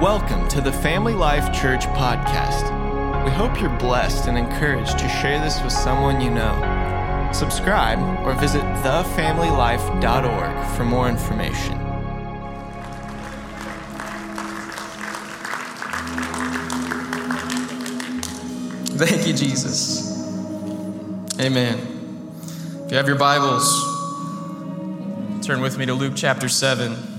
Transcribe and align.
Welcome 0.00 0.48
to 0.48 0.60
the 0.60 0.72
Family 0.72 1.14
Life 1.14 1.58
Church 1.58 1.86
podcast. 1.86 3.24
We 3.24 3.30
hope 3.30 3.58
you're 3.58 3.70
blessed 3.78 4.28
and 4.28 4.36
encouraged 4.36 4.98
to 4.98 5.08
share 5.08 5.40
this 5.40 5.62
with 5.62 5.72
someone 5.72 6.20
you 6.20 6.30
know. 6.30 7.30
Subscribe 7.32 7.98
or 8.26 8.34
visit 8.34 8.60
thefamilylife.org 8.60 10.76
for 10.76 10.84
more 10.84 11.08
information. 11.08 11.78
Thank 18.98 19.26
you, 19.26 19.32
Jesus. 19.32 20.12
Amen. 21.40 21.78
If 22.84 22.90
you 22.90 22.98
have 22.98 23.06
your 23.06 23.16
Bibles, 23.16 23.64
turn 25.46 25.62
with 25.62 25.78
me 25.78 25.86
to 25.86 25.94
Luke 25.94 26.12
chapter 26.14 26.50
7. 26.50 27.15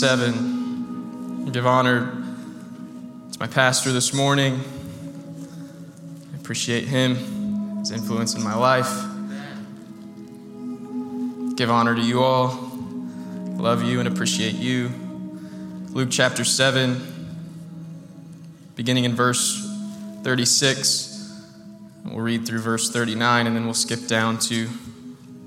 Luke 0.00 0.10
7. 0.10 1.50
Give 1.50 1.66
honor 1.66 2.12
to 3.32 3.38
my 3.40 3.48
pastor 3.48 3.90
this 3.90 4.14
morning. 4.14 4.60
I 6.32 6.36
appreciate 6.36 6.84
him, 6.84 7.78
his 7.78 7.90
influence 7.90 8.36
in 8.36 8.44
my 8.44 8.54
life. 8.54 8.88
Give 11.56 11.68
honor 11.68 11.96
to 11.96 12.00
you 12.00 12.22
all. 12.22 12.70
Love 13.56 13.82
you 13.82 13.98
and 13.98 14.06
appreciate 14.06 14.54
you. 14.54 14.92
Luke 15.90 16.10
chapter 16.12 16.44
7 16.44 17.02
beginning 18.76 19.02
in 19.02 19.16
verse 19.16 19.68
36. 20.22 21.42
We'll 22.04 22.20
read 22.20 22.46
through 22.46 22.60
verse 22.60 22.88
39 22.88 23.48
and 23.48 23.56
then 23.56 23.64
we'll 23.64 23.74
skip 23.74 24.06
down 24.06 24.38
to 24.40 24.66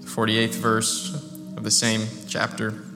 the 0.01 0.07
48th 0.07 0.55
verse 0.55 1.13
of 1.55 1.63
the 1.63 1.71
same 1.71 2.05
chapter. 2.27 2.90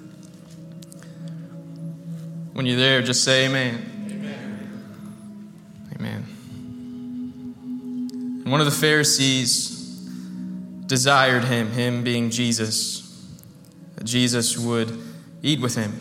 When 2.55 2.65
you're 2.65 2.77
there, 2.77 3.01
just 3.01 3.25
say 3.25 3.47
amen. 3.47 4.07
Amen. 4.09 5.89
Amen. 5.99 6.25
And 8.45 8.49
one 8.49 8.61
of 8.61 8.65
the 8.65 8.71
Pharisees 8.71 9.71
desired 10.85 11.43
him, 11.43 11.71
him 11.71 12.01
being 12.05 12.29
Jesus, 12.29 13.29
that 13.95 14.05
Jesus 14.05 14.57
would 14.57 14.97
eat 15.43 15.59
with 15.59 15.75
him. 15.75 15.99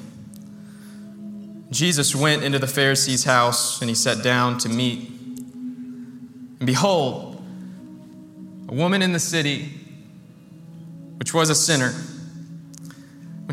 Jesus 1.72 2.14
went 2.14 2.44
into 2.44 2.60
the 2.60 2.68
Pharisee's 2.68 3.24
house 3.24 3.80
and 3.80 3.88
he 3.88 3.96
sat 3.96 4.22
down 4.22 4.56
to 4.58 4.68
meat. 4.68 5.08
And 5.08 6.66
behold, 6.66 7.44
a 8.68 8.74
woman 8.74 9.02
in 9.02 9.10
the 9.10 9.18
city, 9.18 9.72
which 11.16 11.34
was 11.34 11.50
a 11.50 11.54
sinner, 11.56 11.92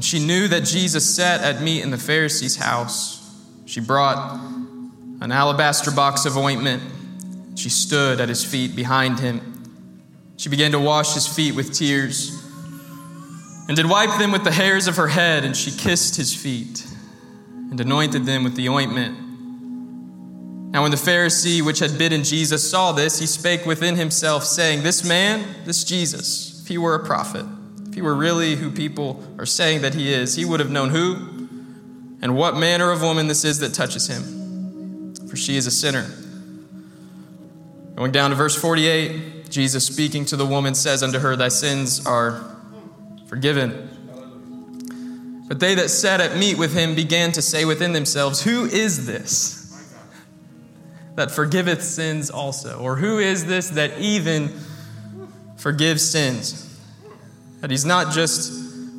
when 0.02 0.06
she 0.08 0.18
knew 0.18 0.48
that 0.48 0.62
Jesus 0.62 1.16
sat 1.16 1.42
at 1.42 1.62
meat 1.62 1.84
in 1.84 1.92
the 1.92 1.98
Pharisee's 1.98 2.56
house, 2.56 3.22
she 3.68 3.80
brought 3.80 4.34
an 5.22 5.32
alabaster 5.32 5.92
box 5.92 6.26
of 6.26 6.36
ointment. 6.38 6.82
She 7.54 7.70
stood 7.70 8.20
at 8.20 8.28
his 8.28 8.44
feet 8.44 8.76
behind 8.76 9.20
him. 9.20 9.64
She 10.38 10.50
began 10.50 10.72
to 10.72 10.80
wash 10.80 11.14
his 11.14 11.28
feet 11.28 11.54
with 11.54 11.72
tears 11.72 12.32
and 13.68 13.78
did 13.78 13.88
wipe 13.88 14.18
them 14.18 14.32
with 14.32 14.44
the 14.44 14.52
hairs 14.52 14.88
of 14.88 14.96
her 14.96 15.08
head, 15.08 15.46
and 15.46 15.56
she 15.56 15.70
kissed 15.70 16.16
his 16.16 16.34
feet 16.34 16.84
and 17.70 17.80
anointed 17.80 18.26
them 18.26 18.44
with 18.44 18.56
the 18.56 18.70
ointment. 18.70 19.16
Now, 20.72 20.82
when 20.82 20.90
the 20.90 20.98
Pharisee 20.98 21.62
which 21.62 21.78
had 21.78 22.00
bidden 22.00 22.24
Jesus 22.24 22.68
saw 22.68 22.92
this, 22.92 23.20
he 23.20 23.28
spake 23.28 23.68
within 23.68 23.96
himself, 23.98 24.46
saying, 24.46 24.82
This 24.82 25.08
man, 25.08 25.46
this 25.66 25.84
Jesus, 25.84 26.60
if 26.64 26.70
he 26.70 26.80
were 26.80 26.96
a 26.96 27.06
prophet, 27.06 27.46
if 27.92 27.96
he 27.96 28.02
were 28.02 28.16
really 28.16 28.56
who 28.56 28.72
people 28.72 29.22
are 29.38 29.46
saying 29.46 29.82
that 29.82 29.94
he 29.94 30.14
is, 30.14 30.36
he 30.36 30.46
would 30.46 30.62
have 30.62 30.72
known 30.72 30.92
who 30.92 31.42
and 32.22 32.38
what 32.38 32.56
manner 32.56 32.90
of 32.90 33.02
woman 33.02 33.28
this 33.28 33.44
is 33.44 33.60
that 33.60 33.74
touches 33.74 34.08
him, 34.08 35.14
for 35.28 35.36
she 35.36 35.58
is 35.58 35.68
a 35.68 35.72
sinner. 35.72 36.10
Going 37.96 38.14
down 38.14 38.30
to 38.30 38.36
verse 38.38 38.56
48, 38.56 39.50
Jesus 39.50 39.86
speaking 39.86 40.24
to 40.26 40.38
the 40.38 40.46
woman 40.46 40.74
says 40.74 41.04
unto 41.04 41.20
her, 41.20 41.36
Thy 41.36 41.50
sins 41.50 42.06
are 42.06 42.42
forgiven. 43.28 43.90
But 45.50 45.60
they 45.60 45.76
that 45.76 45.90
sat 45.90 46.22
at 46.22 46.38
meat 46.38 46.58
with 46.58 46.74
him 46.74 46.96
began 46.96 47.34
to 47.34 47.42
say 47.42 47.66
within 47.66 47.92
themselves, 47.92 48.44
Who 48.44 48.64
is 48.64 49.06
this 49.06 49.58
that 51.16 51.30
forgiveth 51.30 51.84
sins 51.84 52.30
also? 52.30 52.80
Or 52.80 52.96
who 52.96 53.20
is 53.20 53.48
this 53.48 53.72
that 53.72 54.00
even 54.00 54.58
forgives 55.58 56.10
sins? 56.10 56.71
That 57.62 57.72
he's 57.72 57.86
not 57.86 58.14
just 58.14 58.52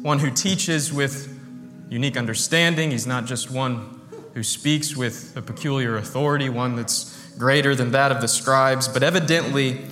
one 0.02 0.18
who 0.18 0.30
teaches 0.30 0.92
with 0.92 1.28
unique 1.88 2.16
understanding, 2.16 2.90
he's 2.90 3.06
not 3.06 3.26
just 3.26 3.50
one 3.50 4.00
who 4.34 4.42
speaks 4.42 4.96
with 4.96 5.36
a 5.36 5.42
peculiar 5.42 5.96
authority, 5.96 6.48
one 6.48 6.76
that's 6.76 7.34
greater 7.36 7.74
than 7.74 7.92
that 7.92 8.10
of 8.12 8.20
the 8.20 8.28
scribes, 8.28 8.88
but 8.88 9.02
evidently, 9.02 9.84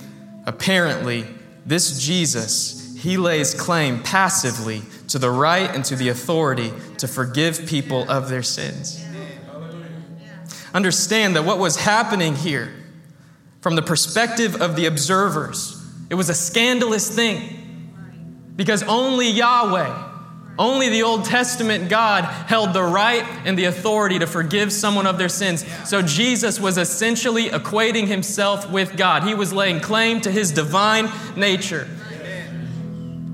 apparently, 0.45 1.25
this 1.65 1.99
Jesus, 2.03 2.97
he 2.99 3.17
lays 3.17 3.53
claim 3.53 4.01
passively 4.01 4.81
to 5.07 5.19
the 5.19 5.29
right 5.29 5.69
and 5.69 5.85
to 5.85 5.95
the 5.95 6.09
authority 6.09 6.71
to 6.97 7.07
forgive 7.07 7.67
people 7.67 8.09
of 8.09 8.29
their 8.29 8.43
sins. 8.43 9.05
Understand 10.73 11.35
that 11.35 11.43
what 11.43 11.59
was 11.59 11.75
happening 11.75 12.35
here, 12.35 12.73
from 13.59 13.75
the 13.75 13.81
perspective 13.81 14.59
of 14.61 14.75
the 14.75 14.85
observers, 14.85 15.77
it 16.09 16.15
was 16.15 16.29
a 16.29 16.33
scandalous 16.33 17.13
thing 17.13 17.60
because 18.55 18.83
only 18.83 19.29
Yahweh, 19.29 20.09
only 20.59 20.89
the 20.89 21.03
Old 21.03 21.25
Testament 21.25 21.89
God 21.89 22.23
held 22.23 22.73
the 22.73 22.83
right 22.83 23.23
and 23.45 23.57
the 23.57 23.65
authority 23.65 24.19
to 24.19 24.27
forgive 24.27 24.71
someone 24.71 25.07
of 25.07 25.17
their 25.17 25.29
sins. 25.29 25.65
So 25.89 26.01
Jesus 26.01 26.59
was 26.59 26.77
essentially 26.77 27.49
equating 27.49 28.07
himself 28.07 28.69
with 28.69 28.97
God. 28.97 29.23
He 29.23 29.33
was 29.33 29.53
laying 29.53 29.79
claim 29.79 30.21
to 30.21 30.31
his 30.31 30.51
divine 30.51 31.09
nature. 31.35 31.87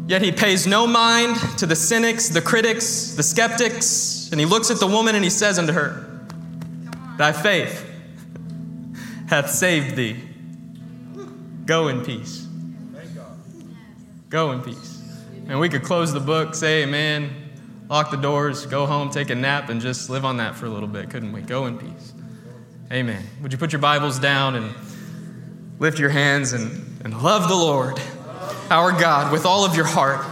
Yet 0.08 0.22
he 0.22 0.32
pays 0.32 0.66
no 0.66 0.88
mind 0.88 1.36
to 1.58 1.66
the 1.66 1.76
cynics, 1.76 2.30
the 2.30 2.42
critics, 2.42 3.16
the 3.16 3.24
skeptics, 3.24 4.30
and 4.32 4.40
he 4.40 4.46
looks 4.46 4.72
at 4.72 4.80
the 4.80 4.88
woman 4.88 5.16
and 5.16 5.24
he 5.24 5.30
says 5.30 5.60
unto 5.60 5.74
her, 5.74 6.06
Thy 7.18 7.34
faith 7.34 7.86
hath 9.28 9.50
saved 9.50 9.98
thee. 9.98 10.16
Go 11.66 11.90
in 11.90 12.06
peace. 12.06 12.48
Go 14.30 14.54
in 14.54 14.62
peace. 14.62 14.97
And 15.48 15.60
we 15.60 15.70
could 15.70 15.84
close 15.84 16.14
the 16.14 16.20
book, 16.20 16.56
say 16.56 16.84
amen, 16.84 17.30
lock 17.90 18.12
the 18.12 18.18
doors, 18.18 18.66
go 18.66 18.86
home, 18.86 19.10
take 19.10 19.30
a 19.30 19.36
nap, 19.36 19.70
and 19.70 19.80
just 19.80 20.10
live 20.10 20.26
on 20.26 20.38
that 20.38 20.56
for 20.56 20.66
a 20.66 20.70
little 20.70 20.90
bit, 20.90 21.10
couldn't 21.10 21.32
we? 21.32 21.42
Go 21.42 21.66
in 21.68 21.78
peace. 21.78 22.14
Amen. 22.92 23.24
Would 23.42 23.52
you 23.52 23.58
put 23.58 23.72
your 23.72 23.82
Bibles 23.82 24.20
down 24.20 24.56
and 24.56 24.74
lift 25.80 26.00
your 26.00 26.10
hands 26.10 26.54
and, 26.54 27.02
and 27.04 27.22
love 27.22 27.48
the 27.48 27.56
Lord? 27.56 28.00
our 28.70 28.92
God, 28.92 29.32
with 29.32 29.46
all 29.46 29.66
of 29.66 29.76
your 29.76 29.86
heart, 29.86 30.26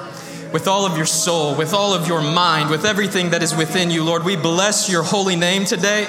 with 0.51 0.67
all 0.67 0.85
of 0.85 0.97
your 0.97 1.05
soul, 1.05 1.55
with 1.55 1.73
all 1.73 1.93
of 1.93 2.07
your 2.07 2.21
mind, 2.21 2.69
with 2.69 2.85
everything 2.85 3.31
that 3.31 3.43
is 3.43 3.55
within 3.55 3.89
you, 3.89 4.03
Lord. 4.03 4.23
We 4.23 4.35
bless 4.35 4.89
your 4.89 5.03
holy 5.03 5.35
name 5.35 5.65
today. 5.65 6.05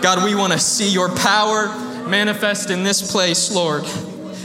God, 0.00 0.24
we 0.24 0.34
want 0.34 0.52
to 0.52 0.58
see 0.58 0.88
your 0.88 1.14
power 1.16 1.68
manifest 2.06 2.70
in 2.70 2.82
this 2.82 3.10
place, 3.10 3.52
Lord. 3.52 3.84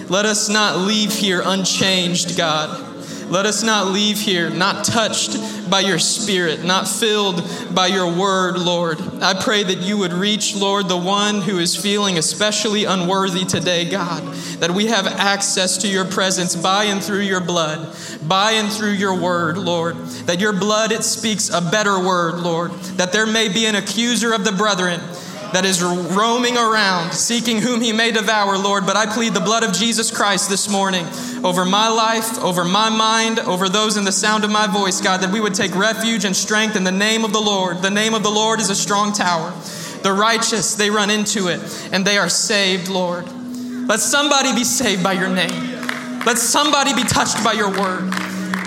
Let 0.10 0.26
us 0.26 0.50
not 0.50 0.78
leave 0.78 1.14
here 1.14 1.42
unchanged, 1.44 2.38
God. 2.38 2.89
Let 3.30 3.46
us 3.46 3.62
not 3.62 3.88
leave 3.88 4.20
here 4.20 4.50
not 4.50 4.84
touched 4.84 5.38
by 5.70 5.82
your 5.82 6.00
spirit, 6.00 6.64
not 6.64 6.88
filled 6.88 7.44
by 7.76 7.86
your 7.88 8.12
word, 8.12 8.58
Lord. 8.58 9.00
I 9.22 9.40
pray 9.40 9.62
that 9.62 9.78
you 9.78 10.00
would 10.00 10.14
reach, 10.14 10.56
Lord, 10.56 10.90
the 10.90 10.98
one 10.98 11.42
who 11.42 11.60
is 11.60 11.76
feeling 11.76 12.18
especially 12.18 12.86
unworthy 12.86 13.46
today, 13.46 13.88
God, 13.88 14.24
that 14.60 14.72
we 14.72 14.88
have 14.88 15.06
access 15.06 15.78
to 15.80 15.88
your 15.88 16.06
presence 16.06 16.56
by 16.56 16.86
and 16.86 17.04
through 17.04 17.22
your 17.22 17.40
blood, 17.40 17.96
by 18.28 18.54
and 18.54 18.72
through 18.72 18.94
your 18.94 19.14
word, 19.14 19.60
Lord. 19.60 19.96
That 20.26 20.40
your 20.40 20.54
blood, 20.54 20.92
it 20.92 21.04
speaks 21.04 21.50
a 21.50 21.62
better 21.62 22.00
word, 22.00 22.40
Lord. 22.40 22.72
That 22.98 23.12
there 23.12 23.28
may 23.28 23.48
be 23.48 23.68
an 23.68 23.76
accuser 23.76 24.34
of 24.34 24.44
the 24.44 24.52
brethren 24.52 25.00
that 25.54 25.66
is 25.66 25.82
roaming 25.82 26.58
around, 26.58 27.14
seeking 27.14 27.62
whom 27.62 27.82
he 27.82 27.92
may 27.92 28.12
devour, 28.12 28.58
Lord. 28.58 28.86
But 28.86 28.96
I 28.96 29.06
plead 29.06 29.34
the 29.34 29.40
blood 29.40 29.64
of 29.64 29.74
Jesus 29.74 30.12
Christ 30.12 30.50
this 30.50 30.70
morning 30.70 31.06
over 31.44 31.66
my 31.66 31.88
life, 31.88 32.38
over 32.40 32.64
my 32.64 32.90
mind, 32.90 33.40
over 33.40 33.70
those 33.70 33.98
in 33.98 34.04
the 34.04 34.12
sound 34.12 34.44
of 34.44 34.52
my 34.52 34.68
voice, 34.68 35.02
God, 35.02 35.22
that 35.22 35.32
we 35.32 35.42
would 35.42 35.56
take 35.56 35.76
refuge 35.76 36.26
and 36.26 36.36
strength 36.36 36.76
in 36.76 36.84
the 36.84 36.92
name 36.92 37.26
of 37.26 37.34
the 37.34 37.40
Lord. 37.40 37.82
The 37.82 37.90
name 37.90 38.14
of 38.14 38.24
the 38.24 38.30
Lord 38.30 38.60
is 38.60 38.70
a 38.70 38.76
strong 38.76 39.14
tower. 39.14 39.52
The 40.04 40.14
righteous, 40.14 40.76
they 40.76 40.90
run 40.90 41.10
into 41.10 41.48
it 41.48 41.60
and 41.92 42.06
they 42.06 42.18
are 42.18 42.30
saved, 42.30 42.88
Lord. 42.88 43.26
Let 43.88 44.00
somebody 44.00 44.54
be 44.54 44.64
saved 44.64 45.04
by 45.04 45.14
your 45.14 45.30
name. 45.30 45.78
Let 46.26 46.38
somebody 46.38 46.94
be 46.94 47.04
touched 47.04 47.44
by 47.44 47.54
your 47.54 47.70
word. 47.70 48.10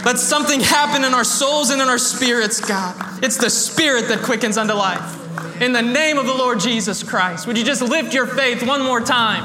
Let 0.05 0.19
something 0.19 0.61
happen 0.61 1.05
in 1.05 1.15
our 1.15 1.23
souls 1.23 1.71
and 1.71 1.81
in 1.81 1.89
our 1.89 1.99
spirits, 1.99 2.61
God. 2.61 2.97
It's 3.23 3.37
the 3.37 3.51
spirit 3.51 4.09
that 4.09 4.23
quickens 4.25 4.59
unto 4.59 4.75
life 4.75 5.22
in 5.63 5.73
the 5.73 5.81
name 5.81 6.19
of 6.19 6.27
the 6.27 6.35
Lord 6.35 6.59
Jesus 6.59 7.05
Christ. 7.05 7.47
Would 7.47 7.57
you 7.57 7.63
just 7.63 7.83
lift 7.83 8.13
your 8.13 8.27
faith 8.27 8.67
one 8.67 8.83
more 8.83 9.01
time 9.01 9.45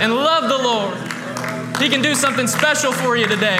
and 0.00 0.14
love 0.14 0.48
the 0.48 0.56
Lord? 0.56 0.96
He 1.78 1.90
can 1.90 2.00
do 2.00 2.14
something 2.14 2.46
special 2.46 2.90
for 2.90 3.18
you 3.18 3.26
today. 3.26 3.58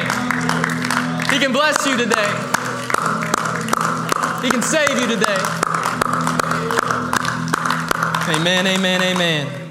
He 1.31 1.39
can 1.39 1.53
bless 1.53 1.87
you 1.87 1.99
today. 1.99 2.33
He 4.41 4.51
can 4.51 4.63
save 4.63 4.99
you 4.99 5.07
today. 5.07 5.37
Amen, 8.31 8.67
amen, 8.67 9.03
amen. 9.03 9.71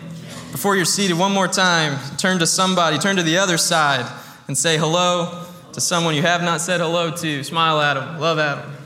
Before 0.51 0.75
you're 0.75 0.85
seated, 0.85 1.17
one 1.17 1.33
more 1.33 1.47
time, 1.47 1.97
turn 2.17 2.37
to 2.37 2.45
somebody, 2.45 2.99
turn 2.99 3.15
to 3.15 3.23
the 3.23 3.39
other 3.39 3.57
side, 3.57 4.05
and 4.47 4.55
say 4.55 4.77
hello 4.77 5.43
to 5.73 5.81
someone 5.81 6.13
you 6.13 6.21
have 6.21 6.43
not 6.43 6.61
said 6.61 6.81
hello 6.81 7.09
to. 7.09 7.43
Smile 7.43 7.81
at 7.81 7.95
them, 7.95 8.19
love 8.19 8.37
at 8.37 8.61
them. 8.61 8.84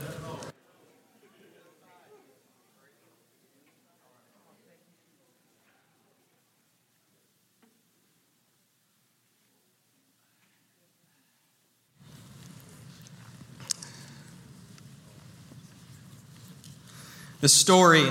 The 17.40 17.48
story 17.48 18.06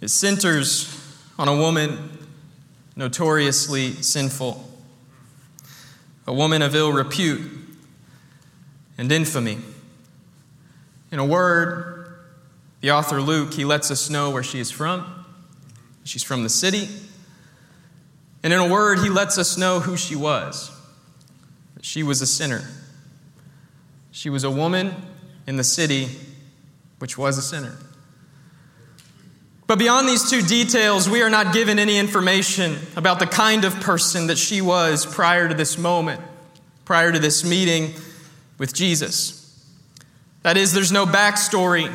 it 0.00 0.08
centers 0.08 0.88
on 1.38 1.48
a 1.48 1.56
woman 1.56 2.10
notoriously 2.94 3.92
sinful, 3.94 4.68
a 6.26 6.32
woman 6.32 6.62
of 6.62 6.74
ill 6.74 6.92
repute 6.92 7.50
and 8.96 9.10
infamy. 9.10 9.58
In 11.10 11.18
a 11.18 11.24
word, 11.24 12.16
the 12.80 12.92
author 12.92 13.20
Luke, 13.20 13.54
he 13.54 13.64
lets 13.64 13.90
us 13.90 14.08
know 14.08 14.30
where 14.30 14.42
she 14.42 14.60
is 14.60 14.70
from. 14.70 15.24
She's 16.04 16.22
from 16.22 16.42
the 16.42 16.48
city. 16.48 16.88
And 18.42 18.52
in 18.52 18.58
a 18.60 18.68
word, 18.68 18.98
he 18.98 19.08
lets 19.08 19.38
us 19.38 19.56
know 19.56 19.80
who 19.80 19.96
she 19.96 20.14
was. 20.14 20.70
She 21.80 22.02
was 22.02 22.20
a 22.20 22.26
sinner. 22.26 22.62
She 24.10 24.30
was 24.30 24.44
a 24.44 24.50
woman 24.50 24.94
in 25.46 25.56
the 25.56 25.64
city 25.64 26.08
which 27.04 27.18
was 27.18 27.36
a 27.36 27.42
sinner. 27.42 27.76
But 29.66 29.78
beyond 29.78 30.08
these 30.08 30.30
two 30.30 30.40
details, 30.40 31.06
we 31.06 31.20
are 31.20 31.28
not 31.28 31.52
given 31.52 31.78
any 31.78 31.98
information 31.98 32.78
about 32.96 33.18
the 33.18 33.26
kind 33.26 33.66
of 33.66 33.78
person 33.82 34.28
that 34.28 34.38
she 34.38 34.62
was 34.62 35.04
prior 35.04 35.46
to 35.46 35.54
this 35.54 35.76
moment, 35.76 36.22
prior 36.86 37.12
to 37.12 37.18
this 37.18 37.44
meeting 37.44 37.92
with 38.56 38.72
Jesus. 38.72 39.54
That 40.44 40.56
is, 40.56 40.72
there's 40.72 40.92
no 40.92 41.04
backstory 41.04 41.94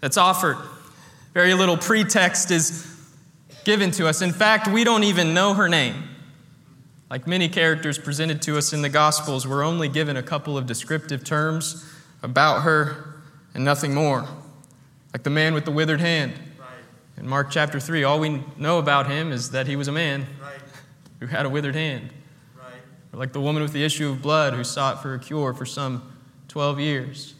that's 0.00 0.16
offered. 0.16 0.56
Very 1.32 1.54
little 1.54 1.76
pretext 1.76 2.50
is 2.50 2.92
given 3.62 3.92
to 3.92 4.08
us. 4.08 4.20
In 4.20 4.32
fact, 4.32 4.66
we 4.66 4.82
don't 4.82 5.04
even 5.04 5.32
know 5.32 5.54
her 5.54 5.68
name. 5.68 6.08
Like 7.08 7.28
many 7.28 7.48
characters 7.48 7.98
presented 7.98 8.42
to 8.42 8.58
us 8.58 8.72
in 8.72 8.82
the 8.82 8.88
Gospels, 8.88 9.46
we're 9.46 9.62
only 9.62 9.88
given 9.88 10.16
a 10.16 10.24
couple 10.24 10.58
of 10.58 10.66
descriptive 10.66 11.22
terms 11.22 11.88
about 12.20 12.62
her 12.62 13.13
and 13.54 13.64
nothing 13.64 13.94
more. 13.94 14.26
Like 15.12 15.22
the 15.22 15.30
man 15.30 15.54
with 15.54 15.64
the 15.64 15.70
withered 15.70 16.00
hand. 16.00 16.32
Right. 16.58 16.68
In 17.16 17.28
Mark 17.28 17.50
chapter 17.50 17.78
3, 17.78 18.02
all 18.02 18.18
we 18.18 18.42
know 18.58 18.78
about 18.78 19.06
him 19.06 19.32
is 19.32 19.52
that 19.52 19.66
he 19.66 19.76
was 19.76 19.88
a 19.88 19.92
man 19.92 20.26
right. 20.42 20.58
who 21.20 21.26
had 21.26 21.46
a 21.46 21.48
withered 21.48 21.76
hand. 21.76 22.10
Right. 22.58 22.74
Or 23.12 23.18
like 23.18 23.32
the 23.32 23.40
woman 23.40 23.62
with 23.62 23.72
the 23.72 23.84
issue 23.84 24.10
of 24.10 24.20
blood 24.20 24.54
who 24.54 24.64
sought 24.64 25.02
for 25.02 25.14
a 25.14 25.18
cure 25.18 25.54
for 25.54 25.64
some 25.64 26.12
12 26.48 26.80
years. 26.80 27.34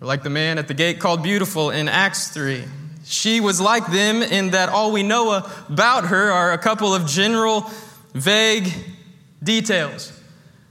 Or 0.00 0.06
like 0.06 0.22
the 0.22 0.30
man 0.30 0.58
at 0.58 0.68
the 0.68 0.74
gate 0.74 1.00
called 1.00 1.22
Beautiful 1.22 1.70
in 1.70 1.88
Acts 1.88 2.28
3. 2.28 2.64
She 3.04 3.40
was 3.40 3.60
like 3.60 3.86
them 3.90 4.22
in 4.22 4.50
that 4.50 4.68
all 4.68 4.92
we 4.92 5.02
know 5.02 5.42
about 5.68 6.06
her 6.06 6.30
are 6.30 6.52
a 6.52 6.58
couple 6.58 6.94
of 6.94 7.06
general, 7.06 7.68
vague 8.12 8.72
details. 9.42 10.12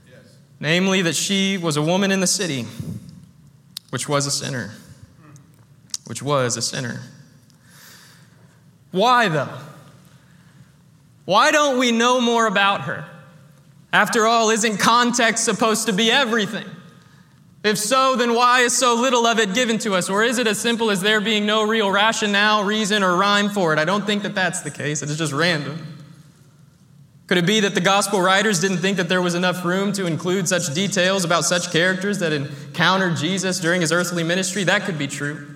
Yes. 0.08 0.36
Namely, 0.60 1.02
that 1.02 1.14
she 1.14 1.58
was 1.58 1.76
a 1.76 1.82
woman 1.82 2.10
in 2.10 2.20
the 2.20 2.26
city 2.26 2.64
which 3.92 4.08
was 4.08 4.26
a 4.26 4.30
sinner. 4.30 4.70
Which 6.06 6.22
was 6.22 6.56
a 6.56 6.62
sinner. 6.62 7.02
Why, 8.90 9.28
though? 9.28 9.58
Why 11.26 11.50
don't 11.50 11.78
we 11.78 11.92
know 11.92 12.18
more 12.18 12.46
about 12.46 12.82
her? 12.84 13.04
After 13.92 14.26
all, 14.26 14.48
isn't 14.48 14.78
context 14.78 15.44
supposed 15.44 15.88
to 15.88 15.92
be 15.92 16.10
everything? 16.10 16.64
If 17.64 17.76
so, 17.76 18.16
then 18.16 18.34
why 18.34 18.60
is 18.60 18.74
so 18.74 18.94
little 18.94 19.26
of 19.26 19.38
it 19.38 19.52
given 19.52 19.76
to 19.80 19.94
us? 19.94 20.08
Or 20.08 20.24
is 20.24 20.38
it 20.38 20.46
as 20.46 20.58
simple 20.58 20.90
as 20.90 21.02
there 21.02 21.20
being 21.20 21.44
no 21.44 21.62
real 21.62 21.90
rationale, 21.90 22.64
reason, 22.64 23.02
or 23.02 23.14
rhyme 23.14 23.50
for 23.50 23.74
it? 23.74 23.78
I 23.78 23.84
don't 23.84 24.06
think 24.06 24.22
that 24.22 24.34
that's 24.34 24.62
the 24.62 24.70
case. 24.70 25.02
It's 25.02 25.14
just 25.16 25.34
random. 25.34 26.01
Could 27.28 27.38
it 27.38 27.46
be 27.46 27.60
that 27.60 27.74
the 27.74 27.80
gospel 27.80 28.20
writers 28.20 28.60
didn't 28.60 28.78
think 28.78 28.96
that 28.96 29.08
there 29.08 29.22
was 29.22 29.34
enough 29.34 29.64
room 29.64 29.92
to 29.92 30.06
include 30.06 30.48
such 30.48 30.74
details 30.74 31.24
about 31.24 31.44
such 31.44 31.72
characters 31.72 32.18
that 32.18 32.32
encountered 32.32 33.16
Jesus 33.16 33.60
during 33.60 33.80
his 33.80 33.92
earthly 33.92 34.22
ministry? 34.22 34.64
That 34.64 34.82
could 34.82 34.98
be 34.98 35.06
true. 35.06 35.48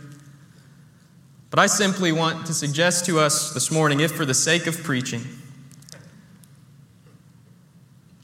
But 1.50 1.58
I 1.58 1.66
simply 1.66 2.12
want 2.12 2.46
to 2.46 2.54
suggest 2.54 3.04
to 3.06 3.18
us 3.18 3.52
this 3.52 3.70
morning, 3.70 4.00
if 4.00 4.12
for 4.12 4.24
the 4.24 4.34
sake 4.34 4.66
of 4.66 4.82
preaching, 4.82 5.22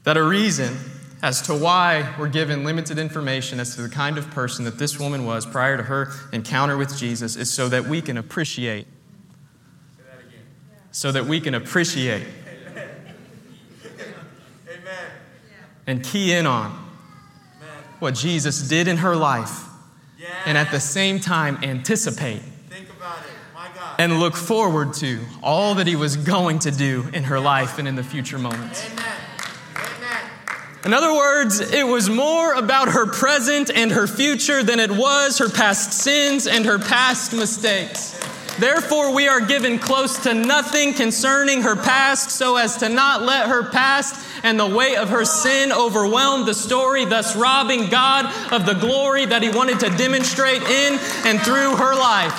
that 0.03 0.17
a 0.17 0.23
reason 0.23 0.77
as 1.21 1.41
to 1.43 1.53
why 1.53 2.13
we're 2.19 2.27
given 2.27 2.63
limited 2.65 2.97
information 2.97 3.59
as 3.59 3.75
to 3.75 3.81
the 3.81 3.89
kind 3.89 4.17
of 4.17 4.29
person 4.31 4.65
that 4.65 4.77
this 4.77 4.99
woman 4.99 5.25
was 5.25 5.45
prior 5.45 5.77
to 5.77 5.83
her 5.83 6.11
encounter 6.33 6.75
with 6.75 6.97
Jesus 6.97 7.35
is 7.35 7.51
so 7.51 7.69
that 7.69 7.85
we 7.85 8.01
can 8.01 8.17
appreciate. 8.17 8.87
So 10.91 11.11
that 11.11 11.25
we 11.25 11.39
can 11.39 11.55
appreciate 11.55 12.27
and 15.87 16.03
key 16.03 16.33
in 16.33 16.45
on 16.45 16.71
what 17.99 18.15
Jesus 18.15 18.67
did 18.67 18.87
in 18.87 18.97
her 18.97 19.15
life 19.15 19.65
and 20.45 20.57
at 20.57 20.71
the 20.71 20.79
same 20.79 21.19
time 21.19 21.57
anticipate 21.63 22.41
and 23.97 24.19
look 24.19 24.35
forward 24.35 24.93
to 24.95 25.19
all 25.41 25.75
that 25.75 25.87
he 25.87 25.95
was 25.95 26.17
going 26.17 26.59
to 26.59 26.71
do 26.71 27.07
in 27.13 27.23
her 27.23 27.39
life 27.39 27.77
and 27.77 27.87
in 27.87 27.95
the 27.95 28.03
future 28.03 28.39
moments. 28.39 28.89
In 30.85 30.93
other 30.93 31.13
words, 31.13 31.61
it 31.61 31.87
was 31.87 32.09
more 32.09 32.53
about 32.53 32.89
her 32.89 33.05
present 33.05 33.69
and 33.73 33.91
her 33.91 34.05
future 34.05 34.63
than 34.63 34.81
it 34.81 34.91
was 34.91 35.37
her 35.37 35.47
past 35.47 35.93
sins 35.93 36.45
and 36.45 36.65
her 36.65 36.77
past 36.77 37.33
mistakes. 37.33 38.19
Therefore, 38.63 39.13
we 39.13 39.27
are 39.27 39.41
given 39.41 39.77
close 39.77 40.19
to 40.19 40.33
nothing 40.33 40.93
concerning 40.93 41.63
her 41.63 41.75
past 41.75 42.31
so 42.31 42.55
as 42.55 42.77
to 42.77 42.87
not 42.87 43.21
let 43.21 43.49
her 43.49 43.69
past 43.69 44.15
and 44.41 44.57
the 44.57 44.65
weight 44.65 44.95
of 44.95 45.09
her 45.09 45.25
sin 45.25 45.73
overwhelm 45.73 46.45
the 46.45 46.53
story, 46.53 47.03
thus 47.03 47.35
robbing 47.35 47.89
God 47.89 48.53
of 48.53 48.65
the 48.65 48.73
glory 48.75 49.25
that 49.25 49.43
He 49.43 49.49
wanted 49.49 49.81
to 49.81 49.89
demonstrate 49.97 50.61
in 50.61 50.97
and 51.25 51.41
through 51.41 51.75
her 51.75 51.93
life. 51.93 52.31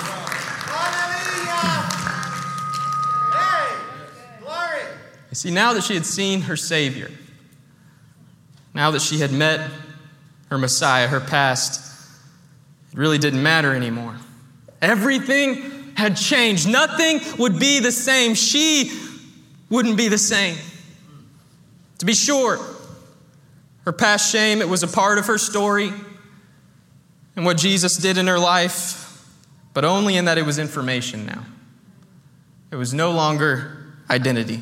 You 5.29 5.35
see, 5.35 5.51
now 5.51 5.73
that 5.73 5.83
she 5.83 5.93
had 5.93 6.07
seen 6.07 6.41
her 6.41 6.57
Savior, 6.57 7.11
now 8.73 8.89
that 8.89 9.03
she 9.03 9.19
had 9.19 9.31
met 9.31 9.69
her 10.49 10.57
Messiah, 10.57 11.07
her 11.07 11.19
past, 11.19 12.09
it 12.91 12.97
really 12.97 13.19
didn't 13.19 13.43
matter 13.43 13.75
anymore. 13.75 14.15
Everything 14.81 15.74
had 15.95 16.15
changed. 16.17 16.67
Nothing 16.67 17.19
would 17.37 17.59
be 17.59 17.79
the 17.79 17.91
same. 17.91 18.35
She 18.35 18.91
wouldn't 19.69 19.97
be 19.97 20.07
the 20.07 20.17
same. 20.17 20.57
To 21.99 22.05
be 22.05 22.13
sure, 22.13 22.59
her 23.85 23.91
past 23.91 24.31
shame, 24.31 24.61
it 24.61 24.69
was 24.69 24.83
a 24.83 24.87
part 24.87 25.17
of 25.17 25.27
her 25.27 25.37
story 25.37 25.91
and 27.35 27.45
what 27.45 27.57
Jesus 27.57 27.97
did 27.97 28.17
in 28.17 28.27
her 28.27 28.39
life, 28.39 29.25
but 29.73 29.85
only 29.85 30.17
in 30.17 30.25
that 30.25 30.37
it 30.37 30.45
was 30.45 30.59
information 30.59 31.25
now. 31.25 31.43
It 32.71 32.75
was 32.75 32.93
no 32.93 33.11
longer 33.11 33.93
identity. 34.09 34.61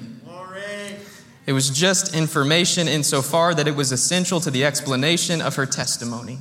It 1.45 1.51
was 1.51 1.69
just 1.69 2.15
information 2.15 2.87
insofar 2.87 3.53
that 3.53 3.67
it 3.67 3.75
was 3.75 3.91
essential 3.91 4.39
to 4.39 4.49
the 4.49 4.63
explanation 4.63 5.41
of 5.41 5.55
her 5.55 5.65
testimony. 5.65 6.39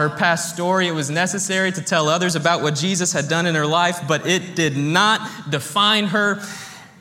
Her 0.00 0.08
past 0.08 0.54
story, 0.54 0.88
it 0.88 0.92
was 0.92 1.10
necessary 1.10 1.70
to 1.72 1.82
tell 1.82 2.08
others 2.08 2.34
about 2.34 2.62
what 2.62 2.74
Jesus 2.74 3.12
had 3.12 3.28
done 3.28 3.44
in 3.44 3.54
her 3.54 3.66
life, 3.66 4.00
but 4.08 4.26
it 4.26 4.56
did 4.56 4.74
not 4.74 5.50
define 5.50 6.06
her 6.06 6.40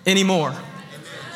anymore. 0.05 0.53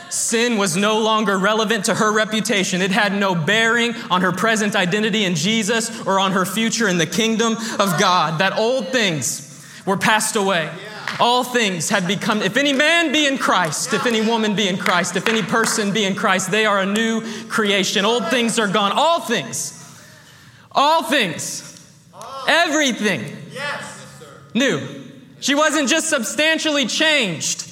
Sin 0.09 0.57
was 0.57 0.75
no 0.75 0.99
longer 0.99 1.37
relevant 1.37 1.85
to 1.85 1.95
her 1.95 2.11
reputation. 2.11 2.81
It 2.81 2.91
had 2.91 3.13
no 3.17 3.33
bearing 3.33 3.95
on 4.11 4.23
her 4.23 4.33
present 4.33 4.75
identity 4.75 5.23
in 5.23 5.35
Jesus 5.35 6.05
or 6.05 6.19
on 6.19 6.33
her 6.33 6.43
future 6.43 6.89
in 6.89 6.97
the 6.97 7.05
kingdom 7.05 7.53
of 7.53 7.97
God. 7.97 8.39
That 8.39 8.57
old 8.57 8.89
things 8.89 9.65
were 9.85 9.95
passed 9.95 10.35
away. 10.35 10.69
All 11.17 11.45
things 11.45 11.89
had 11.89 12.07
become, 12.07 12.41
if 12.41 12.57
any 12.57 12.73
man 12.73 13.13
be 13.13 13.25
in 13.25 13.37
Christ, 13.37 13.93
if 13.93 14.05
any 14.05 14.19
woman 14.19 14.53
be 14.53 14.67
in 14.67 14.75
Christ, 14.75 15.15
if 15.15 15.29
any 15.29 15.41
person 15.41 15.93
be 15.93 16.03
in 16.03 16.13
Christ, 16.13 16.51
they 16.51 16.65
are 16.65 16.79
a 16.79 16.85
new 16.85 17.21
creation. 17.47 18.03
Old 18.03 18.27
things 18.27 18.59
are 18.59 18.67
gone. 18.67 18.91
All 18.91 19.21
things, 19.21 19.79
all 20.75 21.03
things, 21.03 21.79
everything 22.47 23.37
Yes. 23.53 23.83
new. 24.53 24.81
She 25.39 25.55
wasn't 25.55 25.89
just 25.89 26.09
substantially 26.09 26.85
changed, 26.85 27.65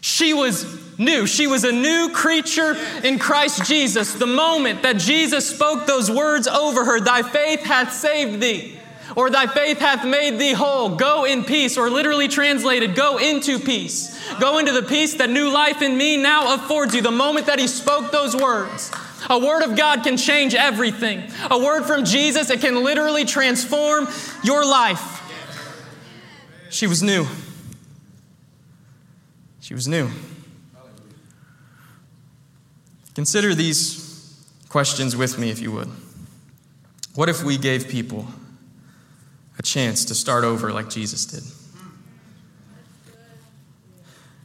she 0.00 0.34
was 0.34 0.66
new. 0.98 1.26
She 1.26 1.46
was 1.46 1.64
a 1.64 1.72
new 1.72 2.10
creature 2.12 2.76
in 3.02 3.18
Christ 3.18 3.64
Jesus. 3.64 4.12
The 4.12 4.26
moment 4.26 4.82
that 4.82 4.98
Jesus 4.98 5.48
spoke 5.48 5.86
those 5.86 6.10
words 6.10 6.46
over 6.46 6.84
her, 6.84 7.00
Thy 7.00 7.22
faith 7.22 7.60
hath 7.60 7.92
saved 7.92 8.40
thee. 8.40 8.78
or 9.14 9.28
thy 9.28 9.46
faith 9.46 9.78
hath 9.78 10.06
made 10.06 10.38
thee 10.38 10.52
whole. 10.54 10.88
Go 10.96 11.24
in 11.24 11.44
peace, 11.44 11.76
or 11.76 11.90
literally 11.90 12.28
translated, 12.28 12.94
go 12.94 13.18
into 13.18 13.58
peace. 13.58 14.18
Go 14.40 14.56
into 14.56 14.72
the 14.72 14.82
peace 14.82 15.14
that 15.14 15.28
new 15.28 15.50
life 15.50 15.82
in 15.82 15.98
me 15.98 16.16
now 16.16 16.54
affords 16.54 16.94
you. 16.94 17.02
The 17.02 17.10
moment 17.10 17.44
that 17.46 17.58
he 17.58 17.66
spoke 17.66 18.10
those 18.10 18.34
words, 18.34 18.90
a 19.28 19.38
word 19.38 19.62
of 19.62 19.76
God 19.76 20.02
can 20.02 20.16
change 20.16 20.54
everything. 20.54 21.22
A 21.50 21.58
word 21.58 21.84
from 21.84 22.04
Jesus, 22.04 22.50
it 22.50 22.60
can 22.60 22.82
literally 22.82 23.24
transform 23.24 24.08
your 24.42 24.64
life. 24.64 25.20
She 26.70 26.86
was 26.86 27.02
new. 27.02 27.26
She 29.60 29.74
was 29.74 29.86
new. 29.86 30.10
Consider 33.14 33.54
these 33.54 34.48
questions 34.68 35.14
with 35.14 35.38
me, 35.38 35.50
if 35.50 35.60
you 35.60 35.70
would. 35.72 35.88
What 37.14 37.28
if 37.28 37.44
we 37.44 37.58
gave 37.58 37.88
people 37.88 38.26
a 39.58 39.62
chance 39.62 40.06
to 40.06 40.14
start 40.14 40.44
over 40.44 40.72
like 40.72 40.88
Jesus 40.88 41.26
did? 41.26 41.42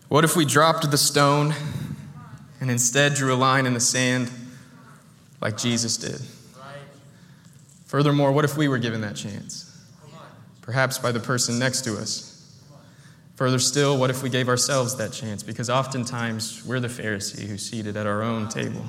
What 0.10 0.26
if 0.26 0.36
we 0.36 0.46
dropped 0.46 0.90
the 0.90 0.98
stone 0.98 1.54
and 2.60 2.70
instead 2.70 3.14
drew 3.14 3.34
a 3.34 3.36
line 3.36 3.66
in 3.66 3.74
the 3.74 3.80
sand 3.80 4.30
like 5.42 5.58
Jesus 5.58 5.98
did? 5.98 6.22
Furthermore, 7.86 8.32
what 8.34 8.44
if 8.44 8.58
we 8.58 8.68
were 8.68 8.78
given 8.78 9.02
that 9.02 9.16
chance? 9.16 9.64
Perhaps 10.62 11.00
by 11.00 11.12
the 11.12 11.20
person 11.20 11.58
next 11.58 11.84
to 11.86 11.98
us. 11.98 12.34
Further 13.38 13.60
still, 13.60 13.98
what 13.98 14.10
if 14.10 14.24
we 14.24 14.30
gave 14.30 14.50
ourselves 14.50 14.98
that 14.98 15.14
chance? 15.14 15.44
Because 15.44 15.70
oftentimes 15.70 16.66
we're 16.66 16.80
the 16.80 16.88
Pharisee 16.88 17.48
who's 17.48 17.64
seated 17.64 17.96
at 17.96 18.06
our 18.06 18.24
own 18.24 18.50
table. 18.50 18.84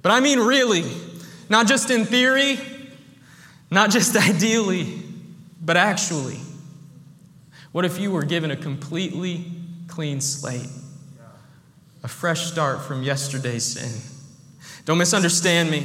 But 0.00 0.12
I 0.12 0.20
mean, 0.20 0.38
really, 0.38 0.84
not 1.50 1.66
just 1.66 1.90
in 1.90 2.04
theory, 2.04 2.58
not 3.70 3.90
just 3.90 4.16
ideally, 4.28 5.02
but 5.60 5.76
actually. 5.76 6.38
What 7.72 7.84
if 7.84 7.98
you 7.98 8.12
were 8.12 8.22
given 8.22 8.50
a 8.50 8.56
completely 8.56 9.44
clean 9.88 10.20
slate? 10.20 10.70
A 12.04 12.08
fresh 12.08 12.46
start 12.46 12.82
from 12.82 13.02
yesterday's 13.02 13.64
sin. 13.64 14.15
Don't 14.86 14.98
misunderstand 14.98 15.70
me. 15.70 15.84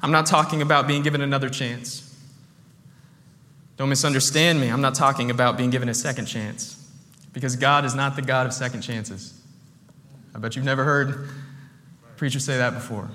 I'm 0.00 0.12
not 0.12 0.26
talking 0.26 0.62
about 0.62 0.86
being 0.86 1.02
given 1.02 1.20
another 1.20 1.50
chance. 1.50 2.08
Don't 3.76 3.88
misunderstand 3.88 4.60
me. 4.60 4.68
I'm 4.68 4.80
not 4.80 4.94
talking 4.94 5.30
about 5.30 5.56
being 5.56 5.70
given 5.70 5.88
a 5.88 5.94
second 5.94 6.26
chance. 6.26 6.78
Because 7.32 7.56
God 7.56 7.84
is 7.84 7.94
not 7.94 8.16
the 8.16 8.22
God 8.22 8.46
of 8.46 8.52
second 8.52 8.82
chances. 8.82 9.38
I 10.34 10.38
bet 10.38 10.56
you've 10.56 10.64
never 10.64 10.84
heard 10.84 11.28
preachers 12.16 12.44
say 12.44 12.58
that 12.58 12.74
before. 12.74 13.10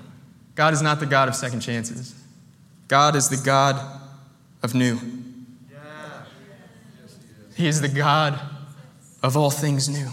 God 0.54 0.74
is 0.74 0.82
not 0.82 1.00
the 1.00 1.06
God 1.06 1.28
of 1.28 1.34
second 1.34 1.60
chances. 1.60 2.14
God 2.86 3.16
is 3.16 3.28
the 3.28 3.36
God 3.36 3.80
of 4.62 4.74
new. 4.74 4.98
He 7.56 7.66
is 7.66 7.80
the 7.80 7.88
God 7.88 8.38
of 9.22 9.36
all 9.36 9.50
things 9.50 9.88
new. 9.88 10.08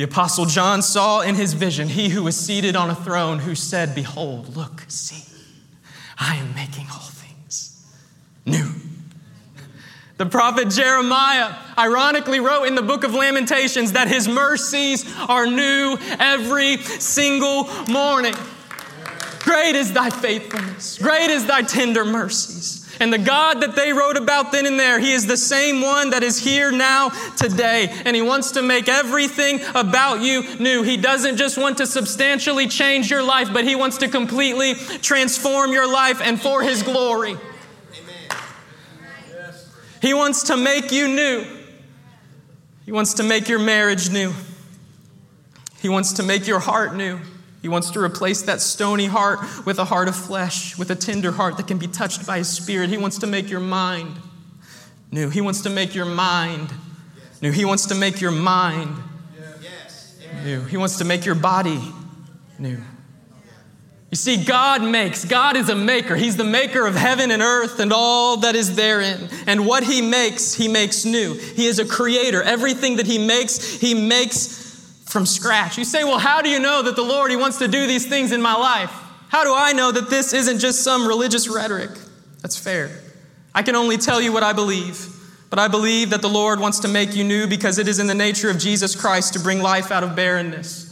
The 0.00 0.04
Apostle 0.04 0.46
John 0.46 0.80
saw 0.80 1.20
in 1.20 1.34
his 1.34 1.52
vision 1.52 1.86
he 1.86 2.08
who 2.08 2.22
was 2.22 2.34
seated 2.34 2.74
on 2.74 2.88
a 2.88 2.94
throne 2.94 3.38
who 3.38 3.54
said, 3.54 3.94
Behold, 3.94 4.56
look, 4.56 4.86
see, 4.88 5.22
I 6.18 6.36
am 6.36 6.54
making 6.54 6.86
all 6.90 7.00
things 7.00 7.86
new. 8.46 8.70
The 10.16 10.24
prophet 10.24 10.70
Jeremiah 10.70 11.54
ironically 11.76 12.40
wrote 12.40 12.64
in 12.64 12.76
the 12.76 12.82
book 12.82 13.04
of 13.04 13.12
Lamentations 13.12 13.92
that 13.92 14.08
his 14.08 14.26
mercies 14.26 15.04
are 15.28 15.46
new 15.46 15.98
every 16.18 16.78
single 16.78 17.68
morning. 17.90 18.34
Great 19.40 19.74
is 19.74 19.92
thy 19.92 20.08
faithfulness, 20.08 20.96
great 20.96 21.28
is 21.28 21.44
thy 21.44 21.60
tender 21.60 22.06
mercies. 22.06 22.79
And 23.00 23.10
the 23.10 23.18
God 23.18 23.62
that 23.62 23.74
they 23.74 23.94
wrote 23.94 24.18
about 24.18 24.52
then 24.52 24.66
and 24.66 24.78
there, 24.78 25.00
He 25.00 25.12
is 25.12 25.26
the 25.26 25.38
same 25.38 25.80
one 25.80 26.10
that 26.10 26.22
is 26.22 26.38
here 26.38 26.70
now 26.70 27.08
today. 27.36 27.88
And 28.04 28.14
He 28.14 28.20
wants 28.20 28.52
to 28.52 28.62
make 28.62 28.88
everything 28.88 29.60
about 29.74 30.20
you 30.20 30.56
new. 30.58 30.82
He 30.82 30.98
doesn't 30.98 31.38
just 31.38 31.56
want 31.56 31.78
to 31.78 31.86
substantially 31.86 32.68
change 32.68 33.10
your 33.10 33.22
life, 33.22 33.48
but 33.52 33.64
He 33.64 33.74
wants 33.74 33.96
to 33.98 34.08
completely 34.08 34.74
transform 34.74 35.72
your 35.72 35.90
life 35.90 36.20
and 36.20 36.40
for 36.40 36.62
His 36.62 36.82
glory. 36.82 37.36
He 40.02 40.14
wants 40.14 40.44
to 40.44 40.56
make 40.56 40.92
you 40.92 41.08
new. 41.08 41.46
He 42.84 42.92
wants 42.92 43.14
to 43.14 43.22
make 43.22 43.48
your 43.48 43.58
marriage 43.58 44.10
new. 44.10 44.34
He 45.80 45.88
wants 45.88 46.14
to 46.14 46.22
make 46.22 46.46
your 46.46 46.58
heart 46.58 46.94
new. 46.94 47.18
He 47.62 47.68
wants 47.68 47.90
to 47.90 48.00
replace 48.00 48.42
that 48.42 48.60
stony 48.60 49.06
heart 49.06 49.40
with 49.66 49.78
a 49.78 49.84
heart 49.84 50.08
of 50.08 50.16
flesh, 50.16 50.78
with 50.78 50.90
a 50.90 50.94
tender 50.94 51.32
heart 51.32 51.58
that 51.58 51.66
can 51.66 51.78
be 51.78 51.86
touched 51.86 52.26
by 52.26 52.38
His 52.38 52.48
Spirit. 52.48 52.88
He 52.88 52.96
wants 52.96 53.18
to 53.18 53.26
make 53.26 53.50
your 53.50 53.60
mind 53.60 54.16
new. 55.12 55.28
He 55.28 55.40
wants 55.40 55.60
to 55.62 55.70
make 55.70 55.94
your 55.94 56.06
mind 56.06 56.72
new. 57.42 57.52
He 57.52 57.64
wants 57.64 57.86
to 57.86 57.94
make 57.94 58.20
your 58.20 58.30
mind 58.30 58.96
new. 60.44 60.62
He 60.64 60.76
wants 60.76 60.98
to 60.98 61.04
make 61.04 61.26
your 61.26 61.34
body 61.34 61.80
new. 62.58 62.78
You 64.10 64.16
see, 64.16 64.42
God 64.42 64.82
makes. 64.82 65.24
God 65.24 65.56
is 65.56 65.68
a 65.68 65.76
maker. 65.76 66.16
He's 66.16 66.36
the 66.36 66.44
maker 66.44 66.84
of 66.84 66.96
heaven 66.96 67.30
and 67.30 67.40
earth 67.40 67.78
and 67.78 67.92
all 67.92 68.38
that 68.38 68.56
is 68.56 68.74
therein. 68.74 69.28
And 69.46 69.66
what 69.66 69.84
He 69.84 70.02
makes, 70.02 70.52
He 70.52 70.66
makes 70.66 71.04
new. 71.04 71.34
He 71.34 71.66
is 71.66 71.78
a 71.78 71.84
creator. 71.84 72.42
Everything 72.42 72.96
that 72.96 73.06
He 73.06 73.24
makes, 73.24 73.78
He 73.78 73.94
makes 73.94 74.59
from 75.10 75.26
scratch. 75.26 75.76
You 75.76 75.84
say, 75.84 76.04
well, 76.04 76.18
how 76.18 76.40
do 76.40 76.48
you 76.48 76.60
know 76.60 76.82
that 76.82 76.96
the 76.96 77.02
Lord, 77.02 77.30
He 77.30 77.36
wants 77.36 77.58
to 77.58 77.68
do 77.68 77.86
these 77.86 78.06
things 78.06 78.32
in 78.32 78.40
my 78.40 78.54
life? 78.54 78.92
How 79.28 79.44
do 79.44 79.54
I 79.54 79.72
know 79.72 79.92
that 79.92 80.10
this 80.10 80.32
isn't 80.32 80.58
just 80.58 80.82
some 80.82 81.06
religious 81.06 81.48
rhetoric? 81.48 81.90
That's 82.42 82.56
fair. 82.56 82.90
I 83.54 83.62
can 83.62 83.76
only 83.76 83.96
tell 83.96 84.20
you 84.20 84.32
what 84.32 84.42
I 84.42 84.52
believe. 84.52 85.06
But 85.50 85.58
I 85.58 85.66
believe 85.66 86.10
that 86.10 86.22
the 86.22 86.28
Lord 86.28 86.60
wants 86.60 86.78
to 86.80 86.88
make 86.88 87.16
you 87.16 87.24
new 87.24 87.48
because 87.48 87.78
it 87.78 87.88
is 87.88 87.98
in 87.98 88.06
the 88.06 88.14
nature 88.14 88.50
of 88.50 88.58
Jesus 88.58 88.94
Christ 88.94 89.32
to 89.32 89.40
bring 89.40 89.60
life 89.60 89.90
out 89.90 90.04
of 90.04 90.14
barrenness 90.14 90.86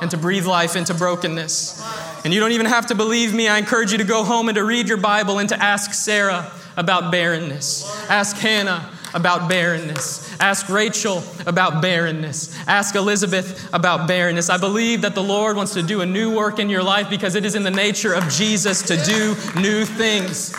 and 0.00 0.10
to 0.12 0.16
breathe 0.16 0.46
life 0.46 0.76
into 0.76 0.94
brokenness. 0.94 1.82
And 2.24 2.32
you 2.32 2.38
don't 2.38 2.52
even 2.52 2.66
have 2.66 2.86
to 2.86 2.94
believe 2.94 3.34
me. 3.34 3.48
I 3.48 3.58
encourage 3.58 3.90
you 3.90 3.98
to 3.98 4.04
go 4.04 4.22
home 4.22 4.48
and 4.48 4.54
to 4.54 4.64
read 4.64 4.88
your 4.88 4.98
Bible 4.98 5.40
and 5.40 5.48
to 5.48 5.60
ask 5.60 5.92
Sarah 5.92 6.52
about 6.76 7.10
barrenness. 7.10 7.84
Ask 8.08 8.36
Hannah 8.36 8.88
about 9.14 9.48
barrenness. 9.48 10.28
Ask 10.40 10.68
Rachel 10.68 11.22
about 11.46 11.80
barrenness. 11.80 12.54
Ask 12.66 12.96
Elizabeth 12.96 13.72
about 13.72 14.08
barrenness. 14.08 14.50
I 14.50 14.58
believe 14.58 15.02
that 15.02 15.14
the 15.14 15.22
Lord 15.22 15.56
wants 15.56 15.72
to 15.74 15.82
do 15.82 16.00
a 16.00 16.06
new 16.06 16.34
work 16.34 16.58
in 16.58 16.68
your 16.68 16.82
life 16.82 17.08
because 17.08 17.36
it 17.36 17.44
is 17.44 17.54
in 17.54 17.62
the 17.62 17.70
nature 17.70 18.12
of 18.12 18.28
Jesus 18.28 18.82
to 18.82 18.96
do 18.96 19.34
new 19.60 19.84
things. 19.84 20.52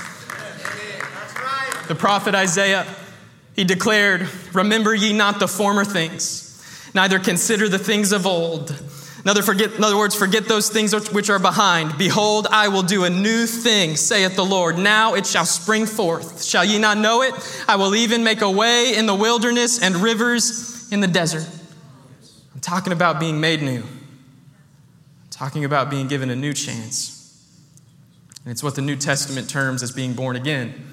The 1.87 1.95
prophet 1.95 2.33
Isaiah, 2.33 2.87
he 3.55 3.63
declared, 3.63 4.27
Remember 4.53 4.95
ye 4.95 5.13
not 5.13 5.39
the 5.39 5.47
former 5.47 5.85
things, 5.85 6.63
neither 6.95 7.19
consider 7.19 7.69
the 7.69 7.77
things 7.77 8.11
of 8.11 8.25
old. 8.25 8.73
In 9.25 9.31
other, 9.31 9.41
forget, 9.41 9.73
in 9.73 9.83
other 9.83 9.97
words, 9.97 10.13
forget 10.13 10.47
those 10.47 10.69
things 10.69 10.93
which 11.11 11.31
are 11.31 11.39
behind. 11.39 11.97
Behold, 11.97 12.45
I 12.51 12.67
will 12.67 12.83
do 12.83 13.05
a 13.05 13.09
new 13.09 13.47
thing, 13.47 13.95
saith 13.95 14.35
the 14.35 14.45
Lord. 14.45 14.77
Now 14.77 15.15
it 15.15 15.25
shall 15.25 15.47
spring 15.47 15.87
forth. 15.87 16.43
Shall 16.43 16.63
ye 16.63 16.77
not 16.77 16.99
know 16.99 17.23
it? 17.23 17.33
I 17.67 17.75
will 17.75 17.95
even 17.95 18.23
make 18.23 18.41
a 18.41 18.51
way 18.51 18.93
in 18.95 19.07
the 19.07 19.15
wilderness 19.15 19.81
and 19.81 19.95
rivers 19.95 20.91
in 20.91 20.99
the 20.99 21.07
desert. 21.07 21.49
I'm 22.53 22.59
talking 22.59 22.93
about 22.93 23.19
being 23.19 23.41
made 23.41 23.63
new. 23.63 23.81
I'm 23.81 25.29
talking 25.31 25.65
about 25.65 25.89
being 25.89 26.07
given 26.07 26.29
a 26.29 26.35
new 26.35 26.53
chance. 26.53 27.11
And 28.43 28.51
it's 28.51 28.61
what 28.61 28.75
the 28.75 28.83
New 28.83 28.95
Testament 28.95 29.49
terms 29.49 29.81
as 29.81 29.91
being 29.91 30.13
born 30.13 30.35
again. 30.35 30.87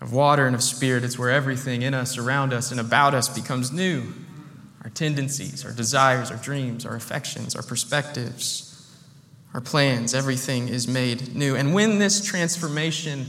Of 0.00 0.12
water 0.12 0.46
and 0.46 0.54
of 0.54 0.62
spirit, 0.62 1.02
it's 1.02 1.18
where 1.18 1.30
everything 1.30 1.82
in 1.82 1.94
us, 1.94 2.16
around 2.16 2.52
us, 2.52 2.70
and 2.70 2.78
about 2.78 3.12
us 3.12 3.28
becomes 3.28 3.72
new 3.72 4.14
our 4.82 4.90
tendencies, 4.90 5.64
our 5.64 5.72
desires, 5.72 6.30
our 6.30 6.36
dreams, 6.36 6.84
our 6.84 6.96
affections, 6.96 7.54
our 7.54 7.62
perspectives, 7.62 8.68
our 9.54 9.60
plans, 9.60 10.14
everything 10.14 10.68
is 10.68 10.88
made 10.88 11.34
new. 11.34 11.54
And 11.54 11.74
when 11.74 11.98
this 11.98 12.24
transformation 12.24 13.26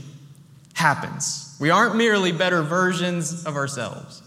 happens, 0.74 1.56
we 1.60 1.70
aren't 1.70 1.96
merely 1.96 2.32
better 2.32 2.62
versions 2.62 3.44
of 3.44 3.56
ourselves. 3.56 4.22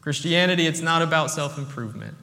Christianity, 0.00 0.66
it's 0.66 0.80
not 0.80 1.02
about 1.02 1.30
self 1.30 1.58
improvement. 1.58 2.14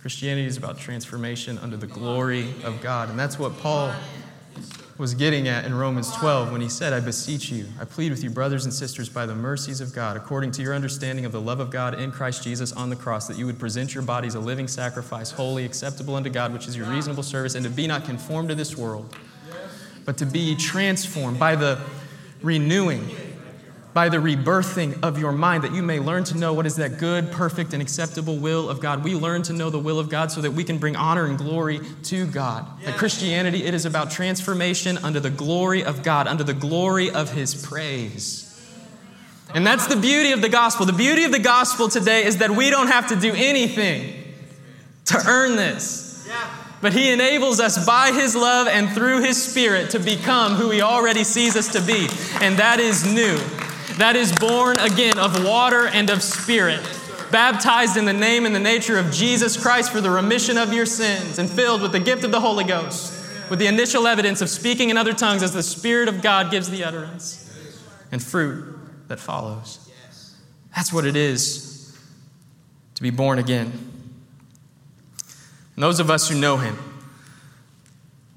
Christianity 0.00 0.46
is 0.46 0.58
about 0.58 0.78
transformation 0.78 1.56
under 1.58 1.76
the 1.78 1.86
glory 1.86 2.52
of 2.62 2.82
God. 2.82 3.08
And 3.08 3.18
that's 3.18 3.38
what 3.38 3.56
Paul 3.58 3.94
was 4.96 5.12
getting 5.14 5.48
at 5.48 5.64
in 5.64 5.74
Romans 5.74 6.14
12 6.16 6.52
when 6.52 6.60
he 6.60 6.68
said, 6.68 6.92
I 6.92 7.00
beseech 7.00 7.50
you, 7.50 7.66
I 7.80 7.84
plead 7.84 8.12
with 8.12 8.22
you, 8.22 8.30
brothers 8.30 8.64
and 8.64 8.72
sisters, 8.72 9.08
by 9.08 9.26
the 9.26 9.34
mercies 9.34 9.80
of 9.80 9.92
God, 9.92 10.16
according 10.16 10.52
to 10.52 10.62
your 10.62 10.72
understanding 10.72 11.24
of 11.24 11.32
the 11.32 11.40
love 11.40 11.58
of 11.58 11.70
God 11.70 11.98
in 11.98 12.12
Christ 12.12 12.44
Jesus 12.44 12.72
on 12.72 12.90
the 12.90 12.96
cross, 12.96 13.26
that 13.26 13.36
you 13.36 13.44
would 13.46 13.58
present 13.58 13.92
your 13.92 14.04
bodies 14.04 14.36
a 14.36 14.40
living 14.40 14.68
sacrifice, 14.68 15.32
holy, 15.32 15.64
acceptable 15.64 16.14
unto 16.14 16.30
God, 16.30 16.52
which 16.52 16.68
is 16.68 16.76
your 16.76 16.86
reasonable 16.86 17.24
service, 17.24 17.56
and 17.56 17.64
to 17.64 17.70
be 17.70 17.88
not 17.88 18.04
conformed 18.04 18.50
to 18.50 18.54
this 18.54 18.76
world, 18.76 19.16
but 20.04 20.16
to 20.18 20.26
be 20.26 20.54
transformed 20.54 21.40
by 21.40 21.56
the 21.56 21.80
renewing 22.40 23.08
by 23.94 24.08
the 24.08 24.16
rebirthing 24.16 24.98
of 25.04 25.20
your 25.20 25.30
mind, 25.30 25.62
that 25.62 25.72
you 25.72 25.82
may 25.82 26.00
learn 26.00 26.24
to 26.24 26.36
know 26.36 26.52
what 26.52 26.66
is 26.66 26.74
that 26.76 26.98
good, 26.98 27.30
perfect, 27.30 27.72
and 27.72 27.80
acceptable 27.80 28.36
will 28.36 28.68
of 28.68 28.80
God. 28.80 29.04
We 29.04 29.14
learn 29.14 29.42
to 29.44 29.52
know 29.52 29.70
the 29.70 29.78
will 29.78 30.00
of 30.00 30.10
God 30.10 30.32
so 30.32 30.40
that 30.40 30.50
we 30.50 30.64
can 30.64 30.78
bring 30.78 30.96
honor 30.96 31.26
and 31.26 31.38
glory 31.38 31.80
to 32.04 32.26
God. 32.26 32.66
In 32.84 32.92
Christianity, 32.94 33.62
it 33.64 33.72
is 33.72 33.86
about 33.86 34.10
transformation 34.10 34.98
under 34.98 35.20
the 35.20 35.30
glory 35.30 35.84
of 35.84 36.02
God, 36.02 36.26
under 36.26 36.42
the 36.42 36.54
glory 36.54 37.08
of 37.08 37.32
His 37.32 37.54
praise. 37.54 38.40
And 39.54 39.64
that's 39.64 39.86
the 39.86 39.96
beauty 39.96 40.32
of 40.32 40.42
the 40.42 40.48
gospel. 40.48 40.86
The 40.86 40.92
beauty 40.92 41.22
of 41.22 41.30
the 41.30 41.38
gospel 41.38 41.88
today 41.88 42.24
is 42.24 42.38
that 42.38 42.50
we 42.50 42.70
don't 42.70 42.88
have 42.88 43.06
to 43.10 43.16
do 43.16 43.32
anything 43.32 44.24
to 45.04 45.22
earn 45.28 45.54
this. 45.54 46.28
But 46.80 46.92
He 46.92 47.12
enables 47.12 47.60
us 47.60 47.86
by 47.86 48.10
His 48.10 48.34
love 48.34 48.66
and 48.66 48.90
through 48.90 49.22
His 49.22 49.40
Spirit 49.40 49.90
to 49.90 50.00
become 50.00 50.54
who 50.54 50.70
He 50.70 50.82
already 50.82 51.22
sees 51.22 51.54
us 51.56 51.68
to 51.74 51.80
be. 51.80 52.08
And 52.40 52.58
that 52.58 52.80
is 52.80 53.06
new 53.06 53.38
that 53.98 54.16
is 54.16 54.32
born 54.32 54.78
again 54.78 55.18
of 55.18 55.44
water 55.44 55.86
and 55.86 56.10
of 56.10 56.22
spirit, 56.22 56.80
baptized 57.30 57.96
in 57.96 58.04
the 58.04 58.12
name 58.12 58.46
and 58.46 58.54
the 58.54 58.60
nature 58.60 58.98
of 58.98 59.10
Jesus 59.10 59.60
Christ 59.60 59.92
for 59.92 60.00
the 60.00 60.10
remission 60.10 60.56
of 60.56 60.72
your 60.72 60.86
sins, 60.86 61.38
and 61.38 61.48
filled 61.48 61.82
with 61.82 61.92
the 61.92 62.00
gift 62.00 62.24
of 62.24 62.30
the 62.30 62.40
Holy 62.40 62.64
Ghost, 62.64 63.12
with 63.50 63.58
the 63.58 63.66
initial 63.66 64.06
evidence 64.06 64.40
of 64.40 64.48
speaking 64.48 64.90
in 64.90 64.96
other 64.96 65.12
tongues 65.12 65.42
as 65.42 65.52
the 65.52 65.62
Spirit 65.62 66.08
of 66.08 66.22
God 66.22 66.50
gives 66.50 66.70
the 66.70 66.82
utterance, 66.84 67.40
and 68.10 68.22
fruit 68.22 68.78
that 69.08 69.20
follows. 69.20 69.90
That's 70.74 70.92
what 70.92 71.04
it 71.04 71.14
is 71.14 71.96
to 72.94 73.02
be 73.02 73.10
born 73.10 73.38
again. 73.38 73.72
And 75.76 75.82
those 75.82 76.00
of 76.00 76.10
us 76.10 76.28
who 76.28 76.38
know 76.38 76.56
Him, 76.56 76.78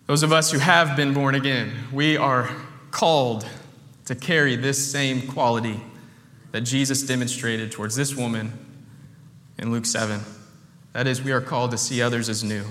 those 0.06 0.24
of 0.24 0.32
us 0.32 0.52
who 0.52 0.60
have 0.60 0.96
been 0.96 1.14
born 1.14 1.36
again, 1.36 1.72
we 1.92 2.16
are 2.16 2.50
called 2.92 3.46
to 4.08 4.16
carry 4.16 4.56
this 4.56 4.90
same 4.90 5.28
quality 5.28 5.82
that 6.54 6.62
Jesus 6.62 7.04
demonstrated 7.04 7.74
towards 7.74 7.94
this 7.96 8.16
woman 8.16 8.54
in 9.60 9.70
Luke 9.70 9.86
7. 9.86 10.22
That 10.94 11.08
is, 11.08 11.22
we 11.22 11.34
are 11.34 11.42
called 11.42 11.72
to 11.72 11.78
see 11.78 12.02
others 12.02 12.30
as 12.30 12.42
new. 12.42 12.64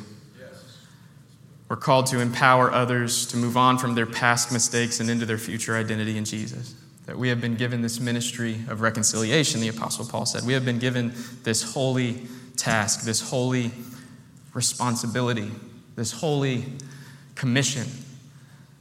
We're 1.69 1.77
called 1.77 2.07
to 2.07 2.21
empower 2.21 2.73
others 2.73 3.27
to 3.27 3.37
move 3.37 3.57
on 3.57 3.77
from 3.77 3.95
their 3.95 4.07
past 4.07 4.51
mistakes 4.51 4.99
and 4.99 5.11
into 5.11 5.27
their 5.27 5.37
future 5.37 5.77
identity 5.77 6.17
in 6.17 6.25
Jesus. 6.25 6.75
That 7.05 7.19
we 7.19 7.29
have 7.29 7.41
been 7.41 7.55
given 7.55 7.83
this 7.83 8.01
ministry 8.01 8.61
of 8.69 8.81
reconciliation, 8.81 9.61
the 9.61 9.69
Apostle 9.69 10.07
Paul 10.07 10.25
said. 10.25 10.45
We 10.47 10.55
have 10.55 10.65
been 10.65 10.79
given 10.79 11.13
this 11.43 11.75
holy 11.75 12.27
task, 12.57 13.03
this 13.03 13.21
holy 13.21 13.73
responsibility, 14.55 15.51
this 15.97 16.13
holy 16.13 16.65
commission 17.35 17.87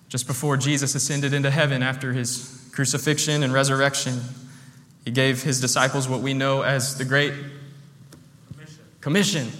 just 0.09 0.27
before 0.27 0.57
Jesus 0.57 0.95
ascended 0.95 1.33
into 1.33 1.49
heaven 1.49 1.81
after 1.83 2.13
his 2.13 2.69
crucifixion 2.71 3.43
and 3.43 3.53
resurrection, 3.53 4.21
he 5.03 5.11
gave 5.11 5.43
his 5.43 5.61
disciples 5.61 6.07
what 6.07 6.21
we 6.21 6.33
know 6.33 6.61
as 6.61 6.97
the 6.97 7.05
Great 7.05 7.33
Commission. 9.01 9.51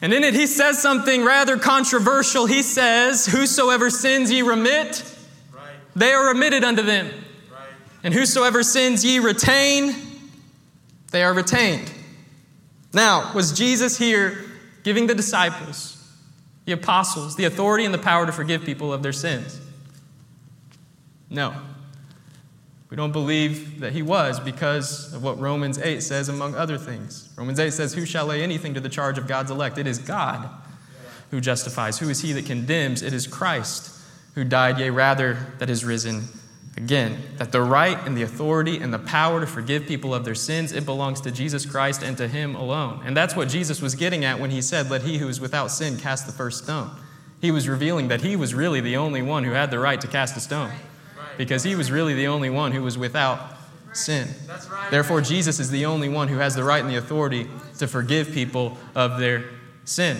And 0.00 0.12
in 0.12 0.22
it, 0.22 0.34
he 0.34 0.46
says 0.46 0.80
something 0.80 1.24
rather 1.24 1.56
controversial. 1.56 2.46
He 2.46 2.62
says, 2.62 3.26
Whosoever 3.26 3.90
sins 3.90 4.30
ye 4.30 4.42
remit, 4.42 5.02
they 5.96 6.12
are 6.12 6.28
remitted 6.28 6.62
unto 6.62 6.82
them. 6.82 7.10
And 8.04 8.14
whosoever 8.14 8.62
sins 8.62 9.04
ye 9.04 9.18
retain, 9.18 9.94
they 11.10 11.24
are 11.24 11.34
retained. 11.34 11.90
Now, 12.92 13.32
was 13.34 13.52
Jesus 13.52 13.98
here 13.98 14.38
giving 14.84 15.08
the 15.08 15.14
disciples 15.14 15.97
the 16.68 16.74
apostles, 16.74 17.34
the 17.34 17.46
authority 17.46 17.86
and 17.86 17.94
the 17.94 17.98
power 17.98 18.26
to 18.26 18.32
forgive 18.32 18.62
people 18.62 18.92
of 18.92 19.02
their 19.02 19.10
sins? 19.10 19.58
No. 21.30 21.54
We 22.90 22.96
don't 22.98 23.10
believe 23.10 23.80
that 23.80 23.94
he 23.94 24.02
was 24.02 24.38
because 24.38 25.14
of 25.14 25.22
what 25.22 25.40
Romans 25.40 25.78
8 25.78 26.02
says, 26.02 26.28
among 26.28 26.54
other 26.54 26.76
things. 26.76 27.32
Romans 27.38 27.58
8 27.58 27.72
says, 27.72 27.94
Who 27.94 28.04
shall 28.04 28.26
lay 28.26 28.42
anything 28.42 28.74
to 28.74 28.80
the 28.80 28.90
charge 28.90 29.16
of 29.16 29.26
God's 29.26 29.50
elect? 29.50 29.78
It 29.78 29.86
is 29.86 29.98
God 29.98 30.46
who 31.30 31.40
justifies. 31.40 32.00
Who 32.00 32.10
is 32.10 32.20
he 32.20 32.34
that 32.34 32.44
condemns? 32.44 33.00
It 33.00 33.14
is 33.14 33.26
Christ 33.26 33.90
who 34.34 34.44
died, 34.44 34.78
yea, 34.78 34.90
rather, 34.90 35.38
that 35.60 35.70
is 35.70 35.86
risen 35.86 36.24
Again, 36.78 37.20
that 37.38 37.50
the 37.50 37.60
right 37.60 37.98
and 38.06 38.16
the 38.16 38.22
authority 38.22 38.78
and 38.78 38.94
the 38.94 39.00
power 39.00 39.40
to 39.40 39.48
forgive 39.48 39.86
people 39.86 40.14
of 40.14 40.24
their 40.24 40.36
sins, 40.36 40.70
it 40.70 40.84
belongs 40.84 41.20
to 41.22 41.32
Jesus 41.32 41.66
Christ 41.66 42.04
and 42.04 42.16
to 42.18 42.28
Him 42.28 42.54
alone. 42.54 43.02
And 43.04 43.16
that's 43.16 43.34
what 43.34 43.48
Jesus 43.48 43.82
was 43.82 43.96
getting 43.96 44.24
at 44.24 44.38
when 44.38 44.52
He 44.52 44.62
said, 44.62 44.88
Let 44.88 45.02
he 45.02 45.18
who 45.18 45.26
is 45.26 45.40
without 45.40 45.72
sin 45.72 45.98
cast 45.98 46.26
the 46.26 46.32
first 46.32 46.62
stone. 46.62 46.92
He 47.40 47.50
was 47.50 47.68
revealing 47.68 48.06
that 48.08 48.20
He 48.20 48.36
was 48.36 48.54
really 48.54 48.80
the 48.80 48.96
only 48.96 49.22
one 49.22 49.42
who 49.42 49.50
had 49.50 49.72
the 49.72 49.80
right 49.80 50.00
to 50.00 50.06
cast 50.06 50.36
a 50.36 50.40
stone, 50.40 50.70
because 51.36 51.64
He 51.64 51.74
was 51.74 51.90
really 51.90 52.14
the 52.14 52.28
only 52.28 52.48
one 52.48 52.70
who 52.70 52.84
was 52.84 52.96
without 52.96 53.40
sin. 53.92 54.28
Therefore, 54.88 55.20
Jesus 55.20 55.58
is 55.58 55.72
the 55.72 55.84
only 55.84 56.08
one 56.08 56.28
who 56.28 56.36
has 56.36 56.54
the 56.54 56.62
right 56.62 56.80
and 56.80 56.88
the 56.88 56.98
authority 56.98 57.48
to 57.78 57.88
forgive 57.88 58.30
people 58.30 58.78
of 58.94 59.18
their 59.18 59.46
sin. 59.84 60.16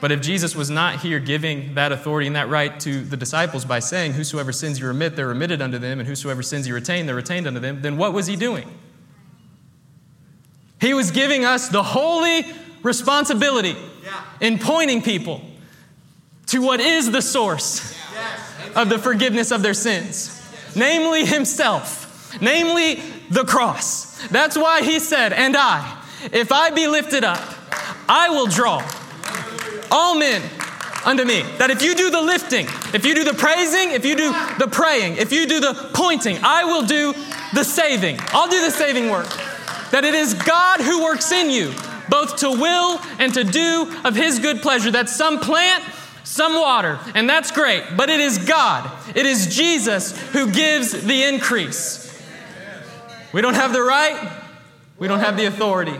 But 0.00 0.12
if 0.12 0.20
Jesus 0.20 0.54
was 0.54 0.68
not 0.68 1.00
here 1.00 1.18
giving 1.18 1.74
that 1.74 1.90
authority 1.90 2.26
and 2.26 2.36
that 2.36 2.48
right 2.48 2.78
to 2.80 3.02
the 3.02 3.16
disciples 3.16 3.64
by 3.64 3.78
saying, 3.78 4.12
Whosoever 4.12 4.52
sins 4.52 4.78
you 4.78 4.86
remit, 4.86 5.16
they're 5.16 5.28
remitted 5.28 5.62
unto 5.62 5.78
them, 5.78 5.98
and 5.98 6.08
whosoever 6.08 6.42
sins 6.42 6.68
you 6.68 6.74
retain, 6.74 7.06
they're 7.06 7.14
retained 7.14 7.46
unto 7.46 7.60
them, 7.60 7.80
then 7.80 7.96
what 7.96 8.12
was 8.12 8.26
he 8.26 8.36
doing? 8.36 8.68
He 10.80 10.92
was 10.92 11.10
giving 11.10 11.44
us 11.44 11.68
the 11.68 11.82
holy 11.82 12.44
responsibility 12.82 13.76
yeah. 14.04 14.22
in 14.40 14.58
pointing 14.58 15.00
people 15.00 15.40
to 16.48 16.60
what 16.60 16.80
is 16.80 17.10
the 17.10 17.22
source 17.22 17.98
yeah. 18.14 18.82
of 18.82 18.90
the 18.90 18.98
forgiveness 18.98 19.50
of 19.50 19.62
their 19.62 19.74
sins, 19.74 20.30
namely 20.76 21.24
Himself, 21.24 22.36
namely 22.42 23.02
the 23.30 23.44
cross. 23.44 24.26
That's 24.28 24.56
why 24.56 24.82
He 24.82 25.00
said, 25.00 25.32
And 25.32 25.56
I, 25.56 26.04
if 26.32 26.52
I 26.52 26.70
be 26.70 26.86
lifted 26.86 27.24
up, 27.24 27.42
I 28.08 28.28
will 28.28 28.46
draw 28.46 28.86
all 29.90 30.16
men 30.16 30.42
unto 31.04 31.24
me. 31.24 31.42
That 31.58 31.70
if 31.70 31.82
you 31.82 31.94
do 31.94 32.10
the 32.10 32.20
lifting, 32.20 32.66
if 32.92 33.06
you 33.06 33.14
do 33.14 33.24
the 33.24 33.34
praising, 33.34 33.92
if 33.92 34.04
you 34.04 34.16
do 34.16 34.32
the 34.58 34.68
praying, 34.70 35.16
if 35.16 35.32
you 35.32 35.46
do 35.46 35.60
the 35.60 35.90
pointing, 35.94 36.38
I 36.42 36.64
will 36.64 36.84
do 36.84 37.14
the 37.54 37.64
saving. 37.64 38.18
I'll 38.32 38.48
do 38.48 38.60
the 38.60 38.70
saving 38.70 39.08
work. 39.08 39.28
That 39.92 40.04
it 40.04 40.14
is 40.14 40.34
God 40.34 40.80
who 40.80 41.04
works 41.04 41.30
in 41.30 41.50
you, 41.50 41.72
both 42.10 42.36
to 42.38 42.50
will 42.50 43.00
and 43.18 43.32
to 43.34 43.44
do 43.44 43.94
of 44.04 44.16
his 44.16 44.40
good 44.40 44.60
pleasure. 44.62 44.90
That 44.90 45.08
some 45.08 45.38
plant, 45.38 45.84
some 46.24 46.54
water, 46.54 46.98
and 47.14 47.30
that's 47.30 47.52
great, 47.52 47.84
but 47.96 48.10
it 48.10 48.18
is 48.18 48.38
God, 48.38 48.90
it 49.14 49.26
is 49.26 49.54
Jesus 49.54 50.18
who 50.32 50.50
gives 50.50 50.90
the 50.90 51.22
increase. 51.22 52.02
We 53.32 53.40
don't 53.42 53.54
have 53.54 53.72
the 53.72 53.82
right, 53.82 54.32
we 54.98 55.08
don't 55.08 55.20
have 55.20 55.36
the 55.36 55.46
authority 55.46 55.94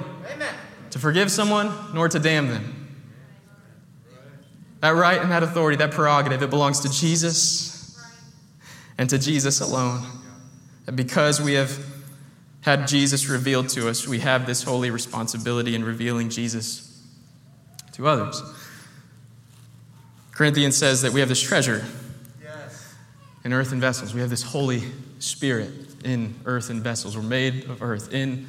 to 0.90 0.98
forgive 0.98 1.30
someone 1.30 1.72
nor 1.94 2.08
to 2.08 2.18
damn 2.18 2.48
them. 2.48 2.75
That 4.80 4.90
right 4.90 5.20
and 5.20 5.30
that 5.30 5.42
authority, 5.42 5.76
that 5.78 5.90
prerogative, 5.90 6.42
it 6.42 6.50
belongs 6.50 6.80
to 6.80 6.90
Jesus 6.90 7.98
and 8.98 9.08
to 9.10 9.18
Jesus 9.18 9.60
alone. 9.60 10.04
And 10.86 10.96
because 10.96 11.40
we 11.40 11.54
have 11.54 11.78
had 12.60 12.86
Jesus 12.88 13.28
revealed 13.28 13.68
to 13.70 13.88
us, 13.88 14.06
we 14.06 14.20
have 14.20 14.46
this 14.46 14.62
holy 14.62 14.90
responsibility 14.90 15.74
in 15.74 15.84
revealing 15.84 16.28
Jesus 16.28 17.02
to 17.92 18.06
others. 18.06 18.42
Corinthians 20.32 20.76
says 20.76 21.02
that 21.02 21.12
we 21.12 21.20
have 21.20 21.28
this 21.28 21.40
treasure 21.40 21.84
in 23.44 23.52
earthen 23.52 23.80
vessels. 23.80 24.12
We 24.12 24.20
have 24.20 24.28
this 24.28 24.42
Holy 24.42 24.82
Spirit 25.20 25.70
in 26.04 26.34
earthen 26.44 26.82
vessels. 26.82 27.16
We're 27.16 27.22
made 27.22 27.64
of 27.70 27.80
earth 27.80 28.12
in 28.12 28.48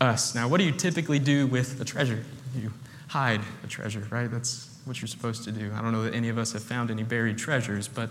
us. 0.00 0.34
Now, 0.34 0.48
what 0.48 0.58
do 0.58 0.64
you 0.64 0.72
typically 0.72 1.18
do 1.18 1.46
with 1.46 1.80
a 1.80 1.84
treasure? 1.84 2.22
You 2.54 2.70
hide 3.08 3.40
a 3.64 3.66
treasure, 3.66 4.06
right? 4.10 4.30
That's 4.30 4.78
what 4.84 5.00
you're 5.00 5.08
supposed 5.08 5.44
to 5.44 5.52
do. 5.52 5.72
I 5.74 5.82
don't 5.82 5.92
know 5.92 6.04
that 6.04 6.14
any 6.14 6.28
of 6.28 6.38
us 6.38 6.52
have 6.52 6.62
found 6.62 6.90
any 6.90 7.02
buried 7.02 7.38
treasures, 7.38 7.88
but 7.88 8.10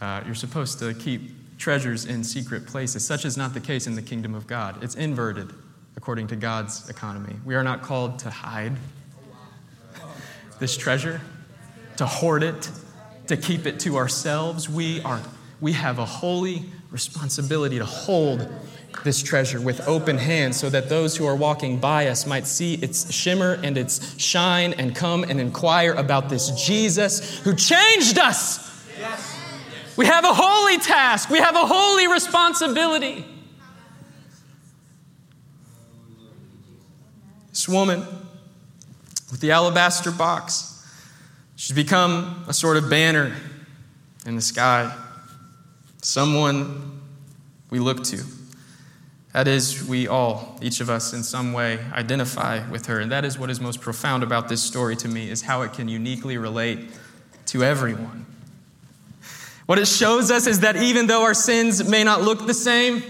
uh, 0.00 0.22
you're 0.26 0.34
supposed 0.34 0.78
to 0.80 0.92
keep 0.94 1.56
treasures 1.58 2.04
in 2.04 2.22
secret 2.22 2.66
places. 2.66 3.06
Such 3.06 3.24
is 3.24 3.36
not 3.36 3.54
the 3.54 3.60
case 3.60 3.86
in 3.86 3.94
the 3.94 4.02
kingdom 4.02 4.34
of 4.34 4.46
God. 4.46 4.82
It's 4.82 4.96
inverted 4.96 5.52
according 5.96 6.26
to 6.28 6.36
God's 6.36 6.88
economy. 6.90 7.36
We 7.44 7.54
are 7.54 7.62
not 7.62 7.82
called 7.82 8.18
to 8.20 8.30
hide 8.30 8.72
this 10.58 10.76
treasure, 10.76 11.20
to 11.96 12.06
hoard 12.06 12.42
it, 12.42 12.70
to 13.28 13.36
keep 13.36 13.66
it 13.66 13.80
to 13.80 13.96
ourselves. 13.96 14.68
We 14.68 15.00
are 15.02 15.20
we 15.60 15.72
have 15.72 15.98
a 15.98 16.04
holy 16.04 16.64
responsibility 16.90 17.78
to 17.78 17.84
hold 17.84 18.46
this 19.02 19.22
treasure 19.22 19.60
with 19.60 19.86
open 19.88 20.18
hands 20.18 20.56
so 20.56 20.70
that 20.70 20.88
those 20.88 21.16
who 21.16 21.26
are 21.26 21.34
walking 21.34 21.78
by 21.78 22.06
us 22.06 22.26
might 22.26 22.46
see 22.46 22.74
its 22.74 23.12
shimmer 23.12 23.58
and 23.62 23.76
its 23.76 24.18
shine 24.20 24.72
and 24.74 24.94
come 24.94 25.24
and 25.24 25.40
inquire 25.40 25.92
about 25.92 26.28
this 26.28 26.50
Jesus 26.50 27.40
who 27.40 27.54
changed 27.54 28.18
us. 28.18 28.70
We 29.96 30.06
have 30.06 30.24
a 30.24 30.34
holy 30.34 30.78
task, 30.78 31.30
we 31.30 31.38
have 31.38 31.54
a 31.54 31.66
holy 31.66 32.06
responsibility. 32.08 33.24
This 37.50 37.68
woman 37.68 38.00
with 39.30 39.40
the 39.40 39.52
alabaster 39.52 40.10
box, 40.10 40.84
she's 41.56 41.74
become 41.74 42.44
a 42.48 42.52
sort 42.52 42.76
of 42.76 42.90
banner 42.90 43.34
in 44.26 44.36
the 44.36 44.42
sky. 44.42 44.94
Someone 46.02 47.00
we 47.70 47.78
look 47.78 48.04
to. 48.04 48.22
That 49.34 49.48
is, 49.48 49.84
we 49.84 50.06
all, 50.06 50.56
each 50.62 50.80
of 50.80 50.88
us 50.88 51.12
in 51.12 51.24
some 51.24 51.52
way, 51.52 51.80
identify 51.92 52.70
with 52.70 52.86
her. 52.86 53.00
And 53.00 53.10
that 53.10 53.24
is 53.24 53.36
what 53.36 53.50
is 53.50 53.60
most 53.60 53.80
profound 53.80 54.22
about 54.22 54.48
this 54.48 54.62
story 54.62 54.94
to 54.94 55.08
me, 55.08 55.28
is 55.28 55.42
how 55.42 55.62
it 55.62 55.72
can 55.72 55.88
uniquely 55.88 56.38
relate 56.38 56.88
to 57.46 57.64
everyone. 57.64 58.26
What 59.66 59.80
it 59.80 59.88
shows 59.88 60.30
us 60.30 60.46
is 60.46 60.60
that 60.60 60.76
even 60.76 61.08
though 61.08 61.24
our 61.24 61.34
sins 61.34 61.88
may 61.88 62.04
not 62.04 62.22
look 62.22 62.46
the 62.46 62.54
same, 62.54 63.02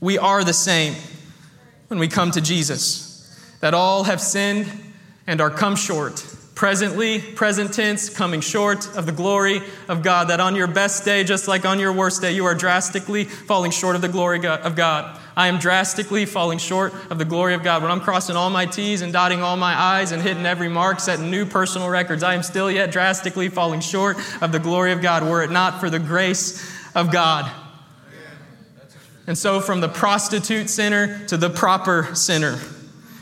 we 0.00 0.18
are 0.18 0.44
the 0.44 0.52
same 0.52 0.94
when 1.88 1.98
we 1.98 2.06
come 2.06 2.30
to 2.30 2.40
Jesus. 2.40 3.26
That 3.58 3.74
all 3.74 4.04
have 4.04 4.20
sinned 4.20 4.70
and 5.26 5.40
are 5.40 5.50
come 5.50 5.74
short 5.74 6.24
presently, 6.60 7.18
present 7.18 7.72
tense, 7.72 8.10
coming 8.10 8.42
short 8.42 8.86
of 8.94 9.06
the 9.06 9.12
glory 9.12 9.62
of 9.88 10.02
God. 10.02 10.28
That 10.28 10.40
on 10.40 10.54
your 10.54 10.66
best 10.66 11.06
day, 11.06 11.24
just 11.24 11.48
like 11.48 11.64
on 11.64 11.80
your 11.80 11.90
worst 11.90 12.20
day, 12.20 12.32
you 12.32 12.44
are 12.44 12.54
drastically 12.54 13.24
falling 13.24 13.70
short 13.70 13.96
of 13.96 14.02
the 14.02 14.10
glory 14.10 14.46
of 14.46 14.76
God. 14.76 15.18
I 15.34 15.48
am 15.48 15.58
drastically 15.58 16.26
falling 16.26 16.58
short 16.58 16.92
of 17.10 17.16
the 17.16 17.24
glory 17.24 17.54
of 17.54 17.62
God. 17.62 17.80
When 17.80 17.90
I'm 17.90 18.02
crossing 18.02 18.36
all 18.36 18.50
my 18.50 18.66
T's 18.66 19.00
and 19.00 19.10
dotting 19.10 19.40
all 19.40 19.56
my 19.56 19.74
I's 19.74 20.12
and 20.12 20.20
hitting 20.20 20.44
every 20.44 20.68
mark, 20.68 21.00
setting 21.00 21.30
new 21.30 21.46
personal 21.46 21.88
records, 21.88 22.22
I 22.22 22.34
am 22.34 22.42
still 22.42 22.70
yet 22.70 22.92
drastically 22.92 23.48
falling 23.48 23.80
short 23.80 24.18
of 24.42 24.52
the 24.52 24.58
glory 24.58 24.92
of 24.92 25.00
God, 25.00 25.22
were 25.22 25.42
it 25.42 25.50
not 25.50 25.80
for 25.80 25.88
the 25.88 25.98
grace 25.98 26.70
of 26.94 27.10
God. 27.10 27.50
And 29.26 29.38
so, 29.38 29.62
from 29.62 29.80
the 29.80 29.88
prostitute 29.88 30.68
sinner 30.68 31.26
to 31.28 31.38
the 31.38 31.48
proper 31.48 32.14
sinner, 32.14 32.58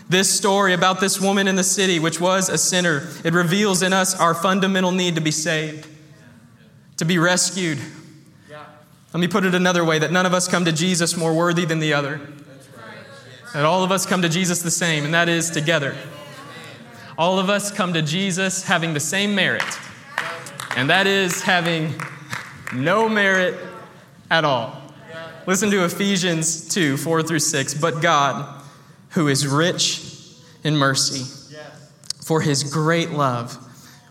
this 0.09 0.35
story 0.35 0.73
about 0.73 1.01
this 1.01 1.21
woman 1.21 1.47
in 1.49 1.57
the 1.57 1.65
city, 1.65 1.99
which 1.99 2.21
was 2.21 2.49
a 2.49 2.57
sinner, 2.57 3.09
it 3.25 3.35
reveals 3.35 3.83
in 3.83 3.93
us 3.93 4.19
our 4.19 4.35
fundamental 4.35 4.91
need 4.91 5.15
to 5.17 5.21
be 5.21 5.31
saved, 5.31 5.87
to 6.97 7.05
be 7.05 7.19
rescued. 7.19 7.79
Let 9.13 9.21
me 9.21 9.29
put 9.29 9.45
it 9.45 9.55
another 9.55 9.85
way 9.85 9.99
that 9.99 10.13
none 10.13 10.27
of 10.27 10.35
us 10.35 10.49
come 10.49 10.65
to 10.67 10.73
Jesus 10.73 11.17
more 11.17 11.35
worthy 11.35 11.65
than 11.65 11.79
the 11.79 11.95
other. 11.95 12.21
That 13.55 13.65
all 13.65 13.83
of 13.83 13.91
us 13.91 14.05
come 14.05 14.23
to 14.23 14.29
Jesus 14.29 14.61
the 14.61 14.71
same, 14.71 15.05
and 15.05 15.15
that 15.15 15.29
is 15.29 15.51
together. 15.51 15.97
All 17.17 17.39
of 17.39 17.49
us 17.51 17.71
come 17.73 17.95
to 17.95 18.03
Jesus 18.03 18.63
having 18.63 18.95
the 18.95 19.01
same 19.01 19.35
merit, 19.35 19.65
and 20.77 20.91
that 20.91 21.07
is 21.07 21.43
having 21.43 21.95
no 22.75 23.09
merit 23.09 23.59
at 24.31 24.45
all. 24.45 24.81
Listen 25.47 25.71
to 25.71 25.85
Ephesians 25.85 26.69
2 26.69 26.99
4 26.99 27.23
through 27.23 27.39
6. 27.39 27.75
But 27.75 28.03
God, 28.03 28.58
who 29.11 29.29
is 29.29 29.47
rich 29.47 30.03
in 30.65 30.77
mercy, 30.77 31.25
for 32.25 32.41
his 32.41 32.65
great 32.65 33.11
love 33.11 33.57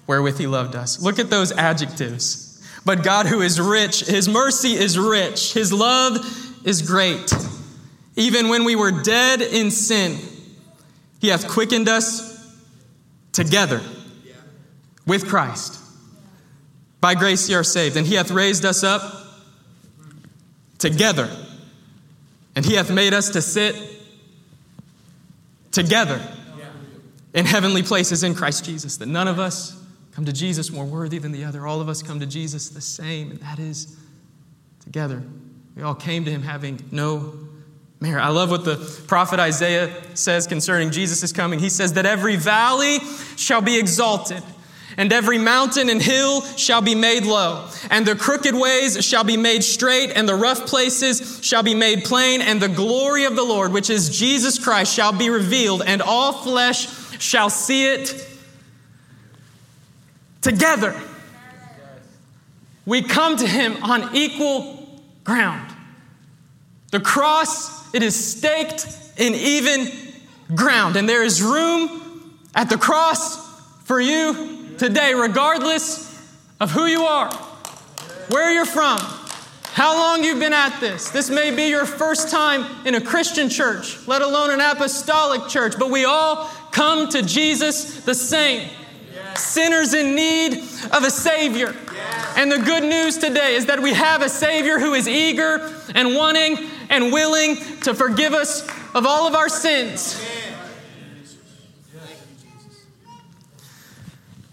wherewith 0.08 0.38
he 0.38 0.48
loved 0.48 0.76
us. 0.76 1.02
Look 1.02 1.20
at 1.20 1.30
those 1.30 1.52
adjectives. 1.52 2.46
But 2.86 3.04
God, 3.04 3.26
who 3.26 3.42
is 3.42 3.60
rich, 3.60 4.06
his 4.06 4.30
mercy 4.30 4.74
is 4.74 4.98
rich, 4.98 5.54
his 5.54 5.74
love 5.74 6.18
is 6.66 6.82
great. 6.82 7.32
Even 8.16 8.50
when 8.50 8.64
we 8.64 8.76
were 8.76 8.92
dead 9.04 9.42
in 9.42 9.70
sin, 9.70 10.18
he 11.20 11.28
hath 11.28 11.48
quickened 11.48 11.90
us 11.90 12.56
together 13.32 13.82
with 15.06 15.28
Christ. 15.28 15.80
By 17.02 17.14
grace 17.14 17.48
ye 17.50 17.56
are 17.56 17.64
saved, 17.64 17.98
and 17.98 18.08
he 18.08 18.16
hath 18.16 18.32
raised 18.32 18.66
us 18.66 18.84
up 18.84 19.02
together, 20.78 21.30
and 22.56 22.66
he 22.66 22.76
hath 22.76 22.92
made 22.92 23.14
us 23.14 23.30
to 23.32 23.42
sit 23.42 23.76
together 25.78 26.20
in 27.36 27.46
heavenly 27.46 27.84
places 27.84 28.24
in 28.24 28.34
Christ 28.34 28.66
Jesus. 28.66 28.98
That 28.98 29.06
none 29.06 29.28
of 29.28 29.38
us 29.38 29.80
come 30.12 30.26
to 30.26 30.34
Jesus 30.34 30.72
more 30.72 30.86
worthy 30.86 31.20
than 31.20 31.32
the 31.32 31.46
other. 31.46 31.68
All 31.68 31.80
of 31.82 31.88
us 31.88 32.02
come 32.02 32.20
to 32.20 32.26
Jesus 32.26 32.70
the 32.70 32.82
same, 32.82 33.30
and 33.30 33.40
that 33.42 33.60
is 33.60 33.96
together. 34.80 35.22
We 35.76 35.84
all 35.84 35.94
came 35.94 36.26
to 36.26 36.32
him 36.32 36.42
having 36.42 36.80
no 36.90 37.34
merit. 38.00 38.24
I 38.24 38.30
love 38.30 38.50
what 38.50 38.66
the 38.66 38.78
prophet 39.06 39.40
Isaiah 39.40 39.94
says 40.16 40.48
concerning 40.48 40.90
Jesus' 40.90 41.32
coming. 41.32 41.60
He 41.60 41.70
says 41.70 41.94
that 41.94 42.08
every 42.08 42.38
valley 42.38 42.98
shall 43.36 43.62
be 43.62 43.78
exalted 43.78 44.42
and 44.98 45.14
every 45.14 45.38
mountain 45.38 45.90
and 45.90 46.02
hill 46.02 46.42
shall 46.58 46.82
be 46.82 46.96
made 46.96 47.24
low, 47.24 47.70
and 47.92 48.06
the 48.06 48.16
crooked 48.16 48.56
ways 48.56 49.06
shall 49.06 49.24
be 49.24 49.38
made 49.38 49.64
straight, 49.64 50.12
and 50.12 50.28
the 50.28 50.36
rough 50.36 50.66
places 50.66 51.40
shall 51.44 51.62
be 51.62 51.76
made 51.76 52.04
plain, 52.04 52.42
and 52.42 52.60
the 52.60 52.68
glory 52.68 53.26
of 53.26 53.36
the 53.36 53.44
Lord, 53.44 53.72
which 53.72 53.92
is 53.92 54.18
Jesus 54.18 54.58
Christ, 54.58 54.94
shall 54.94 55.14
be 55.14 55.30
revealed, 55.30 55.84
and 55.86 56.02
all 56.02 56.34
flesh 56.34 56.88
shall 57.20 57.52
see 57.52 57.86
it 57.86 58.28
together. 60.42 61.00
We 62.88 63.04
come 63.04 63.38
to 63.38 63.48
him 63.48 63.84
on 63.84 64.16
equal 64.16 65.02
ground. 65.24 65.74
The 66.92 67.02
cross, 67.02 67.94
it 67.94 68.02
is 68.02 68.16
staked 68.16 68.88
in 69.18 69.36
even 69.36 69.92
ground, 70.56 70.96
and 70.96 71.08
there 71.08 71.24
is 71.24 71.44
room 71.44 72.40
at 72.56 72.70
the 72.70 72.78
cross 72.78 73.46
for 73.84 74.00
you 74.00 74.57
today, 74.78 75.13
regardless 75.13 76.08
of 76.60 76.72
who 76.72 76.86
you 76.86 77.04
are, 77.04 77.32
where 78.30 78.52
you're 78.54 78.66
from, 78.66 79.00
how 79.78 79.96
long 79.96 80.24
you've 80.24 80.40
been 80.40 80.54
at 80.54 80.80
this. 80.80 81.10
This 81.10 81.30
may 81.30 81.56
be 81.56 81.68
your 81.68 81.86
first 81.86 82.32
time 82.32 82.66
in 82.86 82.96
a 82.96 83.02
Christian 83.02 83.50
church, 83.50 84.08
let 84.08 84.22
alone 84.22 84.50
an 84.50 84.60
apostolic 84.60 85.48
church, 85.48 85.76
but 85.78 85.92
we 85.92 86.06
all 86.06 86.46
come 86.72 87.10
to 87.10 87.22
Jesus 87.22 88.02
the 88.02 88.16
same. 88.16 88.70
Sinners 89.36 89.94
in 89.94 90.16
need 90.16 90.54
of 90.92 91.04
a 91.04 91.12
Savior. 91.12 91.76
Yes. 91.94 92.34
And 92.38 92.52
the 92.52 92.58
good 92.58 92.84
news 92.84 93.20
today 93.20 93.54
is 93.54 93.68
that 93.68 93.80
we 93.80 93.94
have 93.94 94.24
a 94.24 94.30
Savior 94.30 94.80
who 94.80 94.96
is 94.96 95.08
eager 95.08 95.72
and 95.94 96.16
wanting 96.16 96.58
and 96.90 97.13
willing 97.13 97.58
to 97.82 97.94
forgive 97.94 98.34
us 98.34 98.68
of 98.96 99.06
all 99.06 99.28
of 99.28 99.36
our 99.36 99.50
sins. 99.50 100.20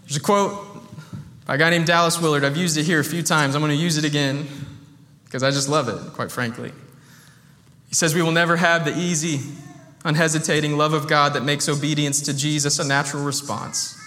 There's 0.05 0.17
a 0.17 0.21
quote 0.21 0.63
by 1.47 1.55
a 1.55 1.57
guy 1.57 1.71
named 1.71 1.87
Dallas 1.87 2.21
Willard. 2.21 2.43
I've 2.43 2.57
used 2.57 2.77
it 2.77 2.83
here 2.83 2.99
a 2.99 3.03
few 3.03 3.23
times. 3.23 3.55
I'm 3.55 3.61
going 3.61 3.75
to 3.75 3.83
use 3.83 3.97
it 3.97 4.05
again 4.05 4.47
because 5.23 5.41
I 5.41 5.49
just 5.49 5.67
love 5.67 5.89
it, 5.89 6.13
quite 6.13 6.31
frankly. 6.31 6.71
He 7.87 7.95
says, 7.95 8.13
We 8.13 8.21
will 8.21 8.31
never 8.31 8.55
have 8.55 8.85
the 8.85 8.95
easy, 8.95 9.39
unhesitating 10.03 10.77
love 10.77 10.93
of 10.93 11.07
God 11.07 11.33
that 11.33 11.43
makes 11.43 11.67
obedience 11.67 12.21
to 12.21 12.37
Jesus 12.37 12.77
a 12.77 12.87
natural 12.87 13.23
response 13.23 13.99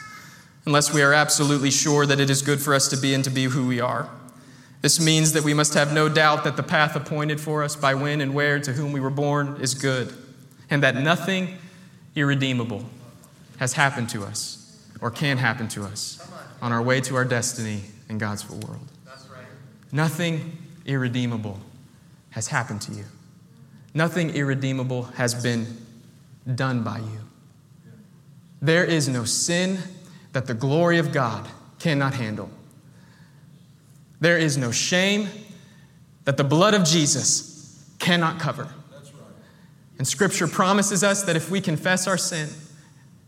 unless 0.67 0.95
we 0.95 1.03
are 1.03 1.13
absolutely 1.13 1.71
sure 1.71 2.07
that 2.07 2.21
it 2.21 2.31
is 2.31 2.43
good 2.43 2.61
for 2.61 2.75
us 2.75 2.87
to 2.89 2.97
be 2.97 3.13
and 3.13 3.25
to 3.25 3.31
be 3.31 3.45
who 3.45 3.67
we 3.67 3.81
are. 3.81 4.09
This 4.81 5.01
means 5.01 5.33
that 5.33 5.43
we 5.43 5.55
must 5.55 5.75
have 5.75 5.93
no 5.93 6.09
doubt 6.09 6.45
that 6.45 6.57
the 6.57 6.63
path 6.63 6.95
appointed 6.95 7.41
for 7.41 7.65
us 7.65 7.75
by 7.75 7.95
when 7.95 8.21
and 8.21 8.35
where 8.35 8.61
to 8.61 8.73
whom 8.73 8.93
we 8.93 9.01
were 9.01 9.11
born 9.11 9.57
is 9.61 9.75
good, 9.75 10.13
and 10.71 10.81
that 10.85 10.95
nothing 10.95 11.57
irredeemable 12.15 12.85
has 13.57 13.73
happened 13.73 14.09
to 14.11 14.23
us 14.23 14.68
or 15.01 15.11
can 15.11 15.37
happen 15.39 15.69
to 15.69 15.85
us 15.85 16.27
on 16.61 16.73
our 16.73 16.83
way 16.83 17.01
to 17.03 17.17
our 17.17 17.25
destiny 17.25 17.83
in 18.09 18.19
God's 18.19 18.49
world. 18.49 18.89
Nothing 19.93 20.59
irredeemable 20.85 21.61
has 22.31 22.49
happened 22.49 22.83
to 22.83 22.93
you. 22.93 23.05
Nothing 23.95 24.31
irredeemable 24.31 25.05
has 25.05 25.35
been 25.43 25.67
done 26.55 26.83
by 26.83 26.99
you. 26.99 27.21
There 28.61 28.85
is 28.85 29.09
no 29.09 29.25
sin 29.25 29.79
that 30.33 30.47
the 30.47 30.55
glory 30.55 30.99
of 30.99 31.13
God 31.13 31.49
cannot 31.79 32.15
handle. 32.15 32.51
There 34.21 34.37
is 34.37 34.57
no 34.57 34.71
shame 34.73 35.29
that 36.25 36.37
the 36.37 36.45
blood 36.45 36.75
of 36.75 36.85
Jesus 36.85 37.85
cannot 37.99 38.41
cover. 38.41 38.69
And 39.97 40.07
Scripture 40.07 40.47
promises 40.47 41.03
us 41.03 41.23
that 41.25 41.37
if 41.37 41.51
we 41.51 41.61
confess 41.61 42.07
our 42.07 42.19
sin, 42.19 42.49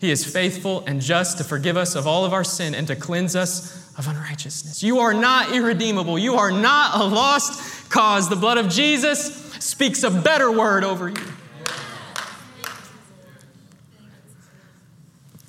he 0.01 0.11
is 0.11 0.25
faithful 0.25 0.83
and 0.87 1.03
just 1.03 1.37
to 1.39 1.45
forgive 1.45 1.77
us 1.77 1.95
of 1.95 2.07
all 2.07 2.25
of 2.25 2.33
our 2.33 2.43
sin 2.43 2.75
and 2.75 2.87
to 2.87 2.97
cleanse 2.97 3.37
us 3.37 3.95
of 3.99 4.09
unrighteousness. 4.09 4.83
You 4.83 5.01
are 5.01 5.13
not 5.13 5.53
irredeemable. 5.53 6.19
You 6.19 6.37
are 6.37 6.51
not 6.51 6.99
a 6.99 7.05
lost 7.05 7.91
cause. 7.91 8.31
The 8.31 8.37
blood 8.37 8.57
of 8.57 8.71
Jesus 8.71 9.53
speaks 9.63 10.03
a 10.03 10.11
better 10.11 10.51
word 10.51 10.85
over 10.85 11.11
you. 11.11 11.17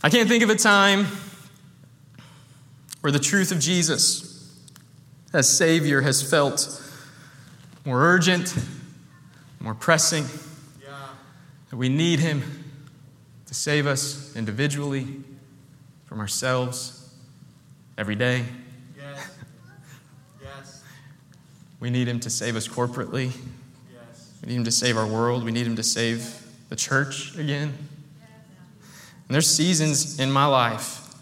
I 0.04 0.10
can't 0.10 0.28
think 0.28 0.44
of 0.44 0.50
a 0.50 0.56
time 0.56 1.06
where 3.00 3.12
the 3.12 3.20
truth 3.20 3.54
of 3.54 3.60
Jesus 3.60 4.54
as 5.32 5.48
Savior 5.48 6.02
has 6.02 6.22
felt 6.22 6.84
more 7.86 8.04
urgent, 8.04 8.54
more 9.62 9.76
pressing, 9.76 10.26
that 11.70 11.78
we 11.78 11.88
need 11.88 12.20
Him 12.20 12.61
to 13.52 13.56
save 13.56 13.86
us 13.86 14.34
individually 14.38 15.06
from 16.06 16.22
ourselves 16.22 17.14
every 17.98 18.16
day. 18.16 18.46
Yes. 18.98 19.30
Yes. 20.42 20.84
We 21.82 21.90
need 21.90 22.08
Him 22.08 22.22
to 22.22 22.30
save 22.30 22.56
us 22.56 22.66
corporately. 22.66 23.34
Yes. 23.94 24.32
We 24.42 24.48
need 24.48 24.56
Him 24.56 24.64
to 24.64 24.72
save 24.72 24.96
our 24.96 25.06
world. 25.06 25.44
We 25.44 25.52
need 25.52 25.68
Him 25.68 25.76
to 25.76 25.84
save 25.84 26.48
the 26.70 26.78
church 26.78 27.38
again. 27.38 27.74
And 29.28 29.36
there's 29.36 29.54
seasons 29.54 30.18
in 30.18 30.32
my 30.32 30.46
life 30.46 31.14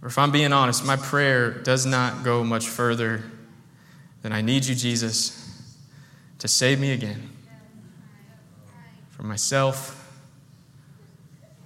where, 0.00 0.08
if 0.08 0.18
I'm 0.18 0.32
being 0.32 0.52
honest, 0.52 0.84
my 0.84 0.96
prayer 0.96 1.52
does 1.52 1.86
not 1.86 2.24
go 2.24 2.42
much 2.42 2.66
further 2.66 3.22
than 4.22 4.32
I 4.32 4.40
need 4.40 4.64
you, 4.64 4.74
Jesus. 4.74 5.38
to 6.40 6.48
save 6.48 6.80
me 6.80 6.90
again 6.90 7.30
from 9.10 9.28
myself, 9.28 10.01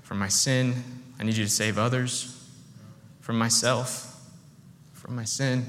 from 0.07 0.21
my 0.21 0.29
sin. 0.29 0.73
I 1.19 1.25
need 1.25 1.37
you 1.37 1.43
to 1.43 1.51
save 1.51 1.79
others 1.79 2.33
from 3.21 3.37
myself, 3.39 4.21
from 4.93 5.17
my 5.17 5.25
sin. 5.25 5.67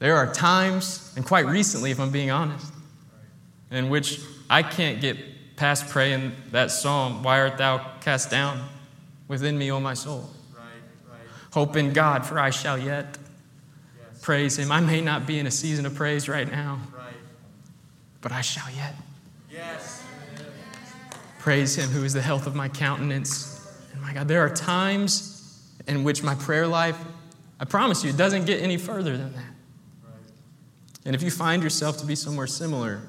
There 0.00 0.16
are 0.16 0.32
times, 0.34 1.12
and 1.14 1.24
quite 1.24 1.46
recently, 1.46 1.92
if 1.92 2.00
I'm 2.00 2.10
being 2.10 2.32
honest, 2.32 2.72
in 3.70 3.88
which 3.88 4.20
I 4.50 4.64
can't 4.64 5.00
get 5.00 5.16
past 5.54 5.88
praying 5.90 6.32
that 6.50 6.72
psalm, 6.72 7.22
Why 7.22 7.38
art 7.38 7.56
thou 7.56 7.86
cast 8.00 8.32
down 8.32 8.68
within 9.28 9.56
me, 9.56 9.70
O 9.70 9.78
my 9.78 9.94
soul? 9.94 10.28
Hope 11.52 11.76
in 11.76 11.92
God, 11.92 12.26
for 12.26 12.40
I 12.40 12.50
shall 12.50 12.76
yet 12.76 13.16
yes. 13.96 14.22
praise 14.22 14.58
him. 14.58 14.72
I 14.72 14.80
may 14.80 15.00
not 15.00 15.24
be 15.24 15.38
in 15.38 15.46
a 15.46 15.52
season 15.52 15.86
of 15.86 15.94
praise 15.94 16.28
right 16.28 16.50
now, 16.50 16.80
right. 16.96 17.14
but 18.20 18.32
I 18.32 18.40
shall 18.40 18.70
yet. 18.74 18.94
Yes. 19.50 20.02
Praise 21.38 21.76
him 21.76 21.88
who 21.90 22.04
is 22.04 22.12
the 22.12 22.22
health 22.22 22.46
of 22.46 22.54
my 22.54 22.68
countenance. 22.68 23.66
And 23.92 24.02
my 24.02 24.12
God, 24.12 24.28
there 24.28 24.40
are 24.40 24.50
times 24.50 25.72
in 25.86 26.04
which 26.04 26.22
my 26.22 26.34
prayer 26.34 26.66
life, 26.66 26.98
I 27.60 27.64
promise 27.64 28.04
you, 28.04 28.10
it 28.10 28.16
doesn't 28.16 28.44
get 28.44 28.60
any 28.60 28.76
further 28.76 29.16
than 29.16 29.32
that. 29.32 30.22
And 31.04 31.14
if 31.14 31.22
you 31.22 31.30
find 31.30 31.62
yourself 31.62 31.96
to 31.98 32.06
be 32.06 32.14
somewhere 32.14 32.46
similar 32.46 33.00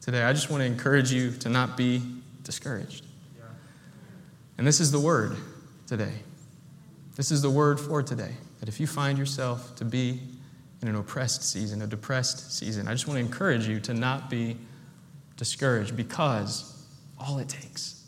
today, 0.00 0.22
I 0.22 0.32
just 0.32 0.50
want 0.50 0.60
to 0.60 0.66
encourage 0.66 1.10
you 1.10 1.32
to 1.32 1.48
not 1.48 1.76
be 1.76 2.00
discouraged. 2.44 3.04
And 4.58 4.66
this 4.66 4.80
is 4.80 4.92
the 4.92 5.00
word 5.00 5.36
today. 5.86 6.12
This 7.16 7.30
is 7.30 7.42
the 7.42 7.50
word 7.50 7.80
for 7.80 8.02
today. 8.02 8.34
That 8.60 8.68
if 8.68 8.78
you 8.78 8.86
find 8.86 9.18
yourself 9.18 9.74
to 9.76 9.84
be 9.84 10.20
in 10.80 10.88
an 10.88 10.96
oppressed 10.96 11.42
season, 11.42 11.82
a 11.82 11.86
depressed 11.86 12.56
season, 12.56 12.88
I 12.88 12.92
just 12.92 13.08
want 13.08 13.18
to 13.18 13.24
encourage 13.24 13.66
you 13.66 13.80
to 13.80 13.94
not 13.94 14.30
be 14.30 14.56
discouraged 15.36 15.96
because 15.96 16.75
all 17.18 17.38
it 17.38 17.48
takes 17.48 18.04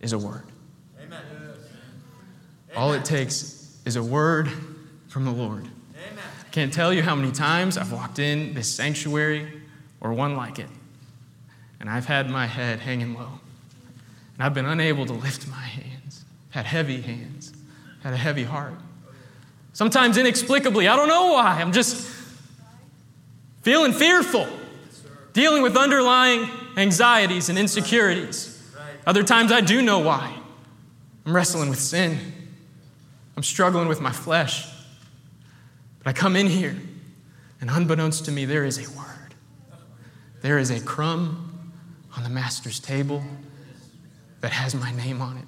is 0.00 0.12
a 0.12 0.18
word. 0.18 0.44
Amen. 1.02 1.22
All 2.76 2.92
it 2.92 3.04
takes 3.04 3.78
is 3.84 3.96
a 3.96 4.02
word 4.02 4.50
from 5.08 5.24
the 5.24 5.30
Lord. 5.30 5.66
I 5.96 6.48
can't 6.50 6.72
tell 6.72 6.92
you 6.92 7.02
how 7.02 7.14
many 7.14 7.32
times 7.32 7.76
I've 7.76 7.92
walked 7.92 8.18
in 8.18 8.54
this 8.54 8.72
sanctuary 8.72 9.46
or 10.00 10.12
one 10.12 10.36
like 10.36 10.58
it, 10.58 10.68
and 11.80 11.90
I've 11.90 12.06
had 12.06 12.30
my 12.30 12.46
head 12.46 12.80
hanging 12.80 13.14
low. 13.14 13.40
And 14.34 14.42
I've 14.42 14.54
been 14.54 14.66
unable 14.66 15.06
to 15.06 15.12
lift 15.12 15.48
my 15.48 15.56
hands, 15.56 16.24
had 16.50 16.66
heavy 16.66 17.00
hands, 17.00 17.52
had 18.02 18.12
a 18.12 18.16
heavy 18.16 18.44
heart. 18.44 18.74
Sometimes 19.72 20.16
inexplicably, 20.16 20.88
I 20.88 20.96
don't 20.96 21.08
know 21.08 21.32
why. 21.32 21.60
I'm 21.60 21.72
just 21.72 22.10
feeling 23.62 23.92
fearful, 23.92 24.46
dealing 25.32 25.62
with 25.62 25.76
underlying 25.76 26.48
anxieties 26.76 27.48
and 27.48 27.58
insecurities. 27.58 28.52
Other 29.06 29.22
times, 29.22 29.52
I 29.52 29.60
do 29.60 29.82
know 29.82 30.00
why. 30.00 30.36
I'm 31.24 31.34
wrestling 31.34 31.70
with 31.70 31.80
sin, 31.80 32.18
I'm 33.36 33.42
struggling 33.42 33.88
with 33.88 34.00
my 34.00 34.12
flesh. 34.12 34.68
But 35.98 36.10
I 36.10 36.12
come 36.12 36.36
in 36.36 36.46
here, 36.46 36.76
and 37.60 37.70
unbeknownst 37.70 38.26
to 38.26 38.30
me, 38.30 38.44
there 38.44 38.64
is 38.64 38.78
a 38.78 38.88
word. 38.96 39.34
There 40.40 40.58
is 40.58 40.70
a 40.70 40.80
crumb 40.80 41.72
on 42.16 42.22
the 42.22 42.28
master's 42.28 42.78
table 42.78 43.22
that 44.40 44.52
has 44.52 44.74
my 44.74 44.92
name 44.92 45.20
on 45.20 45.38
it. 45.38 45.44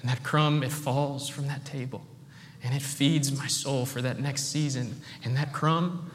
And 0.00 0.10
that 0.10 0.22
crumb, 0.22 0.62
it 0.62 0.72
falls 0.72 1.28
from 1.28 1.46
that 1.46 1.64
table 1.64 2.02
and 2.64 2.74
it 2.74 2.82
feeds 2.82 3.36
my 3.36 3.46
soul 3.46 3.86
for 3.86 4.02
that 4.02 4.20
next 4.20 4.44
season. 4.44 5.00
And 5.24 5.36
that 5.36 5.52
crumb, 5.52 6.10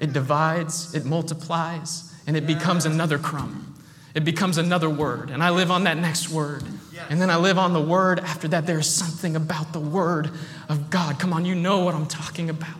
it 0.00 0.12
divides, 0.12 0.94
it 0.94 1.04
multiplies, 1.04 2.07
and 2.28 2.36
it 2.36 2.46
becomes 2.46 2.86
another 2.86 3.18
crumb. 3.18 3.74
It 4.14 4.24
becomes 4.24 4.58
another 4.58 4.88
word. 4.88 5.30
And 5.30 5.42
I 5.42 5.50
live 5.50 5.70
on 5.70 5.84
that 5.84 5.96
next 5.96 6.28
word. 6.28 6.62
And 7.08 7.20
then 7.20 7.30
I 7.30 7.36
live 7.36 7.58
on 7.58 7.72
the 7.72 7.80
word 7.80 8.20
after 8.20 8.46
that. 8.48 8.66
There's 8.66 8.88
something 8.88 9.34
about 9.34 9.72
the 9.72 9.80
word 9.80 10.30
of 10.68 10.90
God. 10.90 11.18
Come 11.18 11.32
on, 11.32 11.44
you 11.44 11.54
know 11.54 11.80
what 11.80 11.94
I'm 11.94 12.06
talking 12.06 12.50
about. 12.50 12.76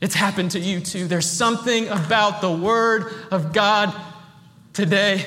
It's 0.00 0.14
happened 0.14 0.50
to 0.50 0.58
you 0.58 0.80
too. 0.80 1.06
There's 1.06 1.30
something 1.30 1.88
about 1.88 2.42
the 2.42 2.50
Word 2.50 3.10
of 3.30 3.54
God 3.54 3.94
today. 4.74 5.24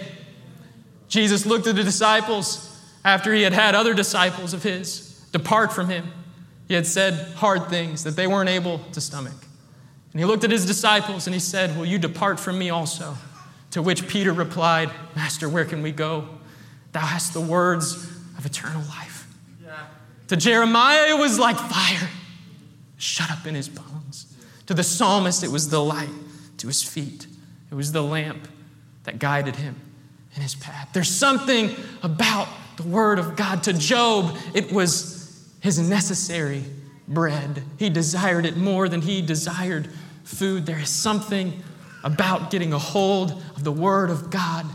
Jesus 1.08 1.48
looked 1.48 1.66
at 1.66 1.76
the 1.76 1.84
disciples 1.84 2.80
after 3.04 3.34
he 3.34 3.42
had 3.42 3.54
had 3.54 3.74
other 3.74 3.96
disciples 3.96 4.54
of 4.54 4.62
his 4.62 5.26
depart 5.32 5.74
from 5.74 5.90
him. 5.90 6.12
He 6.68 6.76
had 6.76 6.86
said 6.86 7.34
hard 7.38 7.70
things 7.70 8.04
that 8.04 8.16
they 8.16 8.28
weren't 8.28 8.50
able 8.50 8.80
to 8.92 9.02
stomach. 9.02 9.47
And 10.12 10.20
he 10.20 10.26
looked 10.26 10.44
at 10.44 10.52
his 10.52 10.66
disciples 10.66 11.28
and 11.28 11.34
he 11.34 11.40
said, 11.40 11.78
Will 11.78 11.86
you 11.86 11.98
depart 11.98 12.40
from 12.40 12.58
me 12.58 12.70
also? 12.70 13.16
To 13.72 13.82
which 13.82 14.08
Peter 14.08 14.34
replied, 14.34 14.90
Master, 15.16 15.50
where 15.50 15.66
can 15.66 15.82
we 15.82 15.92
go? 15.92 16.28
Thou 16.94 17.02
hast 17.02 17.34
the 17.34 17.42
words 17.42 17.94
of 18.38 18.46
eternal 18.46 18.82
life. 18.90 19.28
Yeah. 19.64 19.76
To 20.30 20.38
Jeremiah, 20.38 21.14
it 21.14 21.20
was 21.20 21.38
like 21.38 21.58
fire 21.58 22.10
shut 22.98 23.30
up 23.30 23.46
in 23.46 23.56
his 23.56 23.70
bones. 23.70 24.34
To 24.66 24.74
the 24.74 24.84
psalmist, 24.84 25.44
it 25.44 25.52
was 25.52 25.70
the 25.70 25.84
light 25.84 26.10
to 26.58 26.68
his 26.68 26.82
feet, 26.82 27.28
it 27.72 27.76
was 27.76 27.92
the 27.92 28.02
lamp 28.02 28.48
that 29.04 29.20
guided 29.20 29.56
him 29.56 29.76
in 30.36 30.42
his 30.42 30.56
path. 30.56 30.90
There's 30.94 31.10
something 31.10 31.76
about 32.04 32.48
the 32.78 32.84
word 32.84 33.20
of 33.20 33.36
God. 33.36 33.64
To 33.64 33.74
Job, 33.74 34.36
it 34.54 34.72
was 34.72 35.48
his 35.62 35.78
necessary 35.78 36.64
bread. 37.08 37.64
He 37.78 37.90
desired 37.90 38.46
it 38.46 38.58
more 38.58 38.90
than 38.90 39.02
he 39.02 39.22
desired 39.22 39.90
food. 40.24 40.66
There 40.66 40.80
is 40.80 40.90
something 40.90 41.64
about 42.04 42.52
getting 42.52 42.74
a 42.74 42.80
hold 42.80 43.32
of 43.56 43.64
the 43.64 43.72
word 43.72 44.10
of 44.10 44.30
God. 44.30 44.66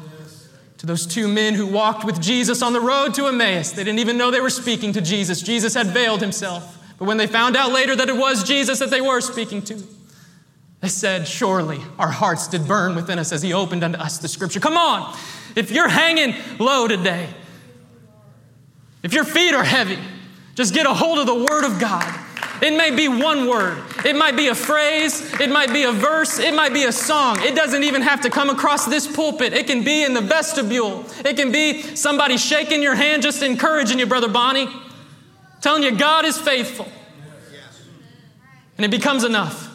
To 0.79 0.87
those 0.87 1.07
two 1.07 1.29
men 1.29 1.55
who 1.55 1.67
walked 1.67 2.05
with 2.05 2.21
Jesus 2.21 2.61
on 2.61 2.73
the 2.73 2.81
road 2.81 3.15
to 3.15 3.27
Emmaus, 3.27 3.73
they 3.73 3.85
didn't 3.85 4.01
even 4.01 4.19
know 4.19 4.31
they 4.31 4.41
were 4.41 4.51
speaking 4.51 4.93
to 4.95 5.01
Jesus. 5.01 5.41
Jesus 5.41 5.75
had 5.75 5.89
veiled 5.89 6.21
himself. 6.21 6.79
But 6.99 7.05
when 7.07 7.17
they 7.17 7.27
found 7.27 7.57
out 7.57 7.73
later 7.73 7.95
that 7.95 8.09
it 8.09 8.17
was 8.17 8.43
Jesus 8.43 8.81
that 8.81 8.91
they 8.91 9.01
were 9.01 9.21
speaking 9.21 9.63
to, 9.63 9.81
they 10.81 10.89
said, 10.89 11.29
Surely 11.29 11.81
our 11.99 12.11
hearts 12.11 12.49
did 12.49 12.67
burn 12.67 12.97
within 12.97 13.19
us 13.19 13.33
as 13.33 13.43
he 13.43 13.53
opened 13.53 13.85
unto 13.85 13.99
us 13.99 14.19
the 14.19 14.29
scripture. 14.29 14.59
Come 14.59 14.77
on, 14.77 15.17
if 15.55 15.71
you're 15.71 15.89
hanging 15.89 16.35
low 16.59 16.89
today, 16.89 17.29
if 19.03 19.13
your 19.13 19.25
feet 19.25 19.55
are 19.55 19.65
heavy, 19.65 19.99
just 20.55 20.75
get 20.75 20.87
a 20.87 20.93
hold 20.93 21.19
of 21.19 21.27
the 21.27 21.35
Word 21.35 21.65
of 21.65 21.81
God. 21.81 22.22
It 22.63 22.77
may 22.77 22.95
be 22.95 23.09
one 23.09 23.49
word, 23.49 23.83
it 24.05 24.15
might 24.15 24.37
be 24.37 24.47
a 24.47 24.55
phrase, 24.55 25.21
it 25.41 25.51
might 25.51 25.73
be 25.73 25.83
a 25.83 25.93
verse, 25.93 26.39
it 26.39 26.55
might 26.55 26.73
be 26.73 26.85
a 26.85 26.93
song. 26.93 27.39
It 27.41 27.57
doesn't 27.57 27.83
even 27.83 28.03
have 28.03 28.21
to 28.21 28.31
come 28.31 28.49
across 28.51 28.87
this 28.87 29.07
pulpit. 29.07 29.53
It 29.53 29.67
can 29.67 29.83
be 29.83 30.05
in 30.05 30.15
the 30.15 30.21
vestibule, 30.21 31.05
it 31.25 31.37
can 31.37 31.51
be 31.51 31.83
somebody 31.97 32.37
shaking 32.39 32.83
your 32.83 32.95
hand, 32.95 33.23
just 33.23 33.43
encouraging 33.43 33.99
you, 33.99 34.07
Brother 34.07 34.29
Bonnie 34.29 34.69
telling 35.63 35.83
you 35.85 35.93
God 35.93 36.27
is 36.27 36.37
faithful. 36.37 36.89
And 38.77 38.85
it 38.85 38.91
becomes 38.91 39.25
enough. 39.25 39.71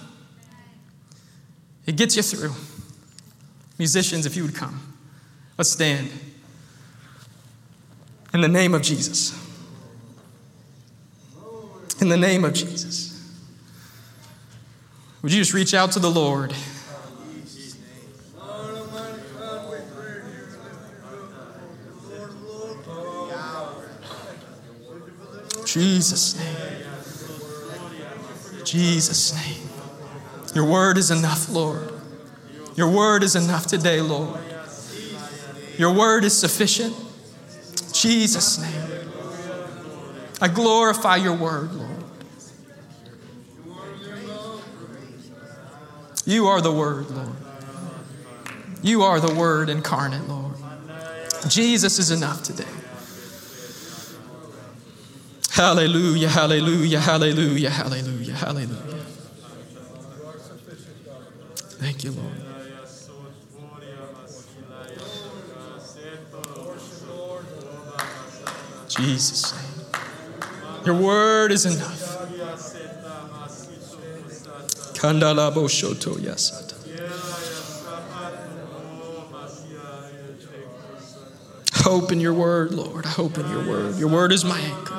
It 1.86 1.96
gets 1.96 2.16
you 2.16 2.22
through. 2.22 2.54
Musicians, 3.80 4.26
if 4.26 4.36
you 4.36 4.44
would 4.44 4.56
come, 4.56 4.96
let's 5.58 5.70
stand. 5.70 6.10
In 8.34 8.42
the 8.42 8.48
name 8.48 8.74
of 8.74 8.82
Jesus. 8.82 9.47
In 12.02 12.10
the 12.10 12.18
name 12.18 12.46
of 12.46 12.54
Jesus. 12.54 13.08
Would 15.22 15.34
you 15.34 15.40
just 15.40 15.54
reach 15.54 15.74
out 15.74 15.92
to 15.94 16.00
the 16.00 16.12
Lord? 16.12 16.54
Jesus' 25.66 26.40
name. 26.40 26.84
Jesus' 28.64 29.34
name. 29.34 29.70
Your 30.56 30.66
word 30.66 30.98
is 30.98 31.12
enough, 31.12 31.50
Lord. 31.50 31.92
Your 32.76 32.90
word 32.90 33.22
is 33.24 33.36
enough 33.36 33.68
today, 33.68 34.02
Lord. 34.02 34.40
Your 35.78 35.94
word 35.94 36.24
is 36.24 36.38
sufficient. 36.38 36.96
Jesus' 37.92 38.60
name. 38.60 39.12
I 40.40 40.48
glorify 40.48 41.18
your 41.18 41.36
word, 41.36 41.74
Lord. 41.74 41.87
You 46.28 46.48
are 46.48 46.60
the 46.60 46.74
word, 46.74 47.10
Lord. 47.10 47.36
You 48.84 49.04
are 49.04 49.22
the 49.22 49.34
word 49.34 49.70
incarnate, 49.70 50.28
Lord. 50.28 50.56
Jesus 51.48 52.00
is 52.00 52.12
enough 52.12 52.44
today. 52.44 52.66
Hallelujah, 55.52 56.28
hallelujah, 56.28 57.00
hallelujah, 57.00 57.70
hallelujah, 57.70 58.34
hallelujah. 58.34 59.06
Thank 61.80 62.04
you, 62.04 62.12
Lord. 62.12 62.34
Jesus' 68.90 69.54
name. 69.54 69.86
Your 70.86 70.96
word 70.96 71.54
is 71.54 71.66
enough. 71.66 72.07
Kandalabo 74.98 75.70
shoto 75.70 76.16
yasata. 76.16 76.74
Hope 81.84 82.12
in 82.12 82.20
your 82.20 82.34
word, 82.34 82.72
Lord. 82.72 83.06
I 83.06 83.10
hope 83.10 83.38
in 83.38 83.48
your 83.50 83.64
word. 83.64 83.98
Your 83.98 84.10
word 84.10 84.32
is 84.32 84.44
my 84.44 84.60
anchor. 84.60 84.96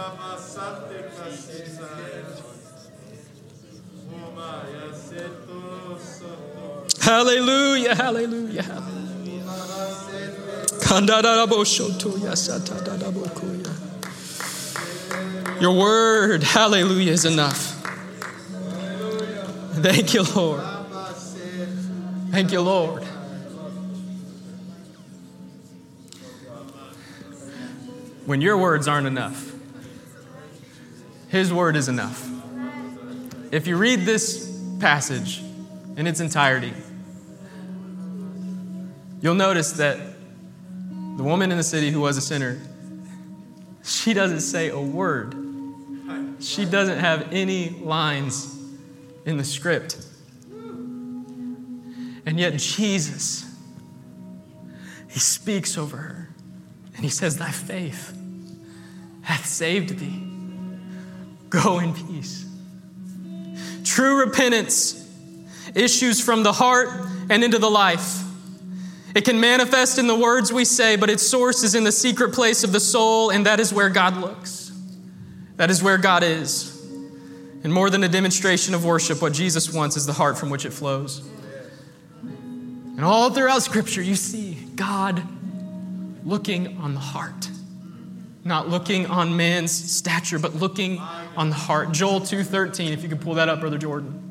Hallelujah, 7.01 7.95
hallelujah, 7.97 8.63
hallelujah. 8.63 9.19
Your 15.61 15.73
word, 15.73 16.43
hallelujah, 16.45 17.13
is 17.13 17.25
enough. 17.25 17.78
Thank 19.83 20.13
you, 20.13 20.25
Lord. 20.35 20.61
Thank 22.31 22.51
you, 22.51 22.61
Lord. 22.61 23.05
When 28.27 28.41
your 28.41 28.59
words 28.59 28.89
aren't 28.89 29.07
enough, 29.07 29.53
His 31.29 31.53
word 31.53 31.77
is 31.77 31.87
enough. 31.87 32.29
If 33.53 33.69
you 33.69 33.77
read 33.77 34.01
this 34.01 34.61
passage 34.81 35.45
in 35.97 36.09
its 36.09 36.19
entirety, 36.19 36.75
you'll 39.23 39.35
notice 39.35 39.73
that 39.75 39.97
the 41.17 41.23
woman 41.23 41.53
in 41.53 41.57
the 41.57 41.63
city 41.63 41.93
who 41.93 42.01
was 42.01 42.17
a 42.17 42.21
sinner, 42.21 42.61
she 43.85 44.13
doesn't 44.13 44.41
say 44.41 44.71
a 44.71 44.81
word. 44.81 45.37
She 46.41 46.65
doesn't 46.65 46.99
have 46.99 47.33
any 47.33 47.71
lines 47.71 48.58
in 49.29 49.37
the 49.37 49.45
script. 49.45 50.05
And 52.27 52.39
yet, 52.39 52.57
Jesus, 52.57 53.45
He 55.09 55.21
speaks 55.21 55.77
over 55.77 55.97
her 55.97 56.29
and 56.95 57.05
He 57.05 57.11
says, 57.11 57.37
Thy 57.37 57.51
faith 57.51 58.17
hath 59.23 59.47
saved 59.47 59.99
thee. 59.99 60.23
Go 61.51 61.79
in 61.79 61.95
peace. 61.95 62.47
True 63.85 64.21
repentance 64.21 65.07
issues 65.75 66.21
from 66.21 66.43
the 66.43 66.53
heart 66.53 66.89
and 67.29 67.45
into 67.45 67.59
the 67.59 67.71
life. 67.71 68.23
It 69.15 69.25
can 69.25 69.41
manifest 69.41 69.99
in 69.99 70.07
the 70.07 70.15
words 70.15 70.53
we 70.53 70.65
say, 70.65 70.97
but 70.97 71.11
its 71.11 71.27
source 71.27 71.63
is 71.63 71.75
in 71.75 71.85
the 71.85 71.93
secret 71.93 72.33
place 72.33 72.65
of 72.65 72.73
the 72.73 72.81
soul, 72.81 73.31
and 73.31 73.47
that 73.47 73.61
is 73.61 73.73
where 73.73 73.89
God 73.89 74.17
looks. 74.17 74.73
That 75.57 75.71
is 75.71 75.83
where 75.83 75.99
God 75.99 76.23
is. 76.23 76.78
And 77.65 77.73
more 77.73 77.91
than 77.91 78.05
a 78.05 78.09
demonstration 78.09 78.75
of 78.75 78.85
worship, 78.85 79.21
what 79.21 79.33
Jesus 79.33 79.73
wants 79.73 79.97
is 79.97 80.07
the 80.07 80.13
heart 80.13 80.39
from 80.39 80.49
which 80.51 80.65
it 80.65 80.73
flows. 80.73 81.23
And 82.23 83.05
all 83.05 83.31
throughout 83.31 83.63
Scripture, 83.63 84.03
you 84.03 84.15
see 84.15 84.55
God 84.75 85.23
looking 86.25 86.79
on 86.79 86.95
the 86.95 87.01
heart, 87.01 87.49
not 88.45 88.69
looking 88.69 89.07
on 89.07 89.37
man's 89.37 89.73
stature, 89.73 90.39
but 90.39 90.55
looking 90.55 90.99
on 91.37 91.49
the 91.49 91.57
heart. 91.57 91.93
Joel 91.93 92.21
2:13, 92.21 92.93
if 92.93 93.03
you 93.03 93.09
could 93.09 93.21
pull 93.21 93.35
that 93.35 93.49
up, 93.49 93.61
Brother 93.61 93.79
Jordan. 93.79 94.25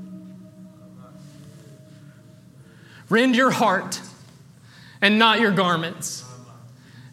Rend 3.09 3.35
your 3.35 3.51
heart 3.51 4.01
and 5.01 5.17
not 5.17 5.39
your 5.39 5.51
garments, 5.51 6.25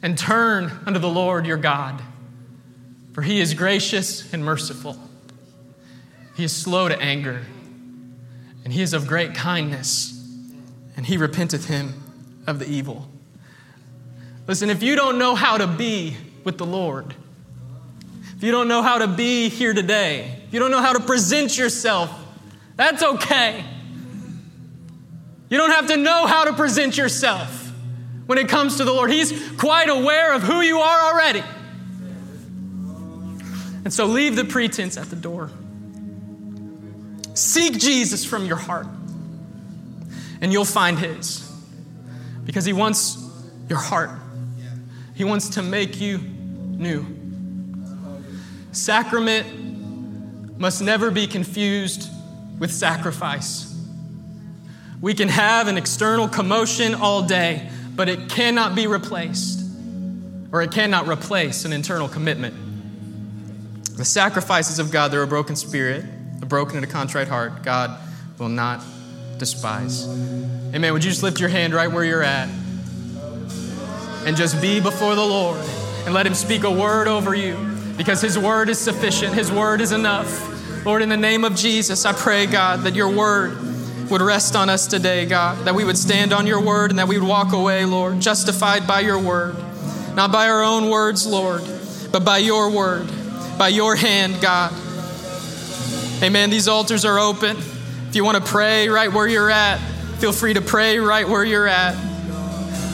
and 0.02 0.18
turn 0.18 0.72
unto 0.86 0.98
the 0.98 1.08
Lord 1.08 1.46
your 1.46 1.56
God, 1.56 2.02
for 3.12 3.22
he 3.22 3.40
is 3.40 3.54
gracious 3.54 4.32
and 4.32 4.44
merciful. 4.44 4.98
He 6.34 6.44
is 6.44 6.54
slow 6.54 6.88
to 6.88 7.00
anger, 7.00 7.42
and 8.64 8.72
he 8.72 8.82
is 8.82 8.92
of 8.92 9.06
great 9.06 9.34
kindness, 9.34 10.10
and 10.96 11.06
he 11.06 11.16
repenteth 11.16 11.66
him 11.66 12.02
of 12.46 12.58
the 12.58 12.68
evil. 12.68 13.08
Listen, 14.46 14.68
if 14.68 14.82
you 14.82 14.96
don't 14.96 15.18
know 15.18 15.34
how 15.34 15.58
to 15.58 15.66
be 15.66 16.16
with 16.42 16.58
the 16.58 16.66
Lord, 16.66 17.14
if 18.36 18.42
you 18.42 18.50
don't 18.50 18.68
know 18.68 18.82
how 18.82 18.98
to 18.98 19.06
be 19.06 19.48
here 19.48 19.72
today, 19.72 20.42
if 20.46 20.52
you 20.52 20.58
don't 20.58 20.70
know 20.70 20.82
how 20.82 20.92
to 20.92 21.00
present 21.00 21.56
yourself, 21.56 22.10
that's 22.76 23.02
okay. 23.02 23.64
You 25.48 25.56
don't 25.56 25.70
have 25.70 25.86
to 25.88 25.96
know 25.96 26.26
how 26.26 26.44
to 26.44 26.52
present 26.52 26.96
yourself 26.96 27.72
when 28.26 28.38
it 28.38 28.48
comes 28.48 28.78
to 28.78 28.84
the 28.84 28.92
Lord. 28.92 29.10
He's 29.10 29.52
quite 29.56 29.88
aware 29.88 30.34
of 30.34 30.42
who 30.42 30.60
you 30.62 30.78
are 30.78 31.12
already. 31.12 31.44
And 33.84 33.92
so 33.92 34.06
leave 34.06 34.34
the 34.34 34.44
pretense 34.44 34.96
at 34.96 35.10
the 35.10 35.16
door. 35.16 35.50
Seek 37.34 37.78
Jesus 37.78 38.24
from 38.24 38.46
your 38.46 38.56
heart, 38.56 38.86
and 40.40 40.52
you'll 40.52 40.64
find 40.64 40.98
His. 40.98 41.40
Because 42.44 42.64
He 42.64 42.72
wants 42.72 43.18
your 43.68 43.78
heart, 43.78 44.10
He 45.14 45.24
wants 45.24 45.50
to 45.50 45.62
make 45.62 46.00
you 46.00 46.18
new. 46.18 47.04
Sacrament 48.72 50.58
must 50.58 50.82
never 50.82 51.10
be 51.10 51.26
confused 51.26 52.10
with 52.58 52.72
sacrifice. 52.72 53.70
We 55.00 55.14
can 55.14 55.28
have 55.28 55.68
an 55.68 55.76
external 55.76 56.28
commotion 56.28 56.94
all 56.94 57.22
day, 57.22 57.68
but 57.94 58.08
it 58.08 58.28
cannot 58.28 58.74
be 58.74 58.86
replaced, 58.86 59.60
or 60.52 60.62
it 60.62 60.70
cannot 60.70 61.08
replace 61.08 61.64
an 61.64 61.72
internal 61.72 62.08
commitment. 62.08 62.54
The 63.96 64.04
sacrifices 64.04 64.78
of 64.78 64.90
God, 64.90 65.10
they're 65.10 65.22
a 65.22 65.26
broken 65.26 65.56
spirit, 65.56 66.04
a 66.42 66.46
broken 66.46 66.76
and 66.76 66.84
a 66.84 66.88
contrite 66.88 67.28
heart, 67.28 67.62
God 67.62 67.98
will 68.38 68.48
not 68.48 68.82
despise. 69.38 70.06
Amen. 70.74 70.92
Would 70.92 71.04
you 71.04 71.10
just 71.10 71.22
lift 71.22 71.40
your 71.40 71.48
hand 71.48 71.74
right 71.74 71.90
where 71.90 72.04
you're 72.04 72.22
at 72.22 72.48
and 74.26 74.36
just 74.36 74.60
be 74.60 74.80
before 74.80 75.14
the 75.14 75.24
Lord 75.24 75.60
and 76.04 76.14
let 76.14 76.26
Him 76.26 76.34
speak 76.34 76.64
a 76.64 76.70
word 76.70 77.08
over 77.08 77.34
you 77.34 77.56
because 77.96 78.20
His 78.20 78.38
word 78.38 78.68
is 78.68 78.78
sufficient, 78.78 79.34
His 79.34 79.50
word 79.52 79.80
is 79.80 79.92
enough. 79.92 80.84
Lord, 80.84 81.02
in 81.02 81.08
the 81.08 81.16
name 81.16 81.44
of 81.44 81.54
Jesus, 81.54 82.04
I 82.04 82.12
pray, 82.12 82.46
God, 82.46 82.80
that 82.80 82.94
your 82.94 83.08
word 83.08 83.56
would 84.10 84.20
rest 84.20 84.54
on 84.54 84.68
us 84.68 84.86
today, 84.86 85.24
God, 85.26 85.64
that 85.64 85.74
we 85.74 85.84
would 85.84 85.96
stand 85.96 86.32
on 86.32 86.46
your 86.46 86.60
word 86.60 86.90
and 86.90 86.98
that 86.98 87.08
we 87.08 87.18
would 87.18 87.26
walk 87.28 87.52
away, 87.52 87.84
Lord, 87.84 88.20
justified 88.20 88.86
by 88.86 89.00
your 89.00 89.18
word. 89.18 89.56
Not 90.14 90.30
by 90.30 90.48
our 90.48 90.62
own 90.62 90.90
words, 90.90 91.26
Lord, 91.26 91.62
but 92.12 92.24
by 92.24 92.38
your 92.38 92.70
word, 92.70 93.08
by 93.58 93.68
your 93.68 93.96
hand, 93.96 94.40
God. 94.40 94.72
Amen. 96.22 96.50
These 96.50 96.68
altars 96.68 97.04
are 97.04 97.18
open. 97.18 97.56
If 98.08 98.16
you 98.16 98.24
want 98.24 98.42
to 98.42 98.50
pray 98.50 98.88
right 98.88 99.12
where 99.12 99.26
you're 99.26 99.50
at, 99.50 99.78
feel 100.18 100.32
free 100.32 100.54
to 100.54 100.60
pray 100.62 100.98
right 100.98 101.28
where 101.28 101.44
you're 101.44 101.66
at. 101.66 101.96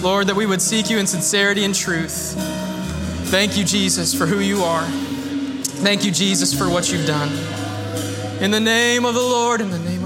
Lord, 0.02 0.28
that 0.28 0.36
we 0.36 0.46
would 0.46 0.62
seek 0.62 0.88
you 0.88 0.98
in 0.98 1.06
sincerity 1.06 1.64
and 1.64 1.74
truth. 1.74 2.34
Thank 3.28 3.56
you, 3.56 3.64
Jesus, 3.64 4.14
for 4.14 4.26
who 4.26 4.40
you 4.40 4.62
are. 4.64 4.84
Thank 4.84 6.04
you, 6.04 6.10
Jesus, 6.10 6.56
for 6.56 6.68
what 6.68 6.90
you've 6.90 7.06
done. 7.06 7.30
In 8.42 8.50
the 8.50 8.60
name 8.60 9.04
of 9.04 9.14
the 9.14 9.20
Lord, 9.20 9.60
in 9.60 9.70
the 9.70 9.78
name 9.78 9.99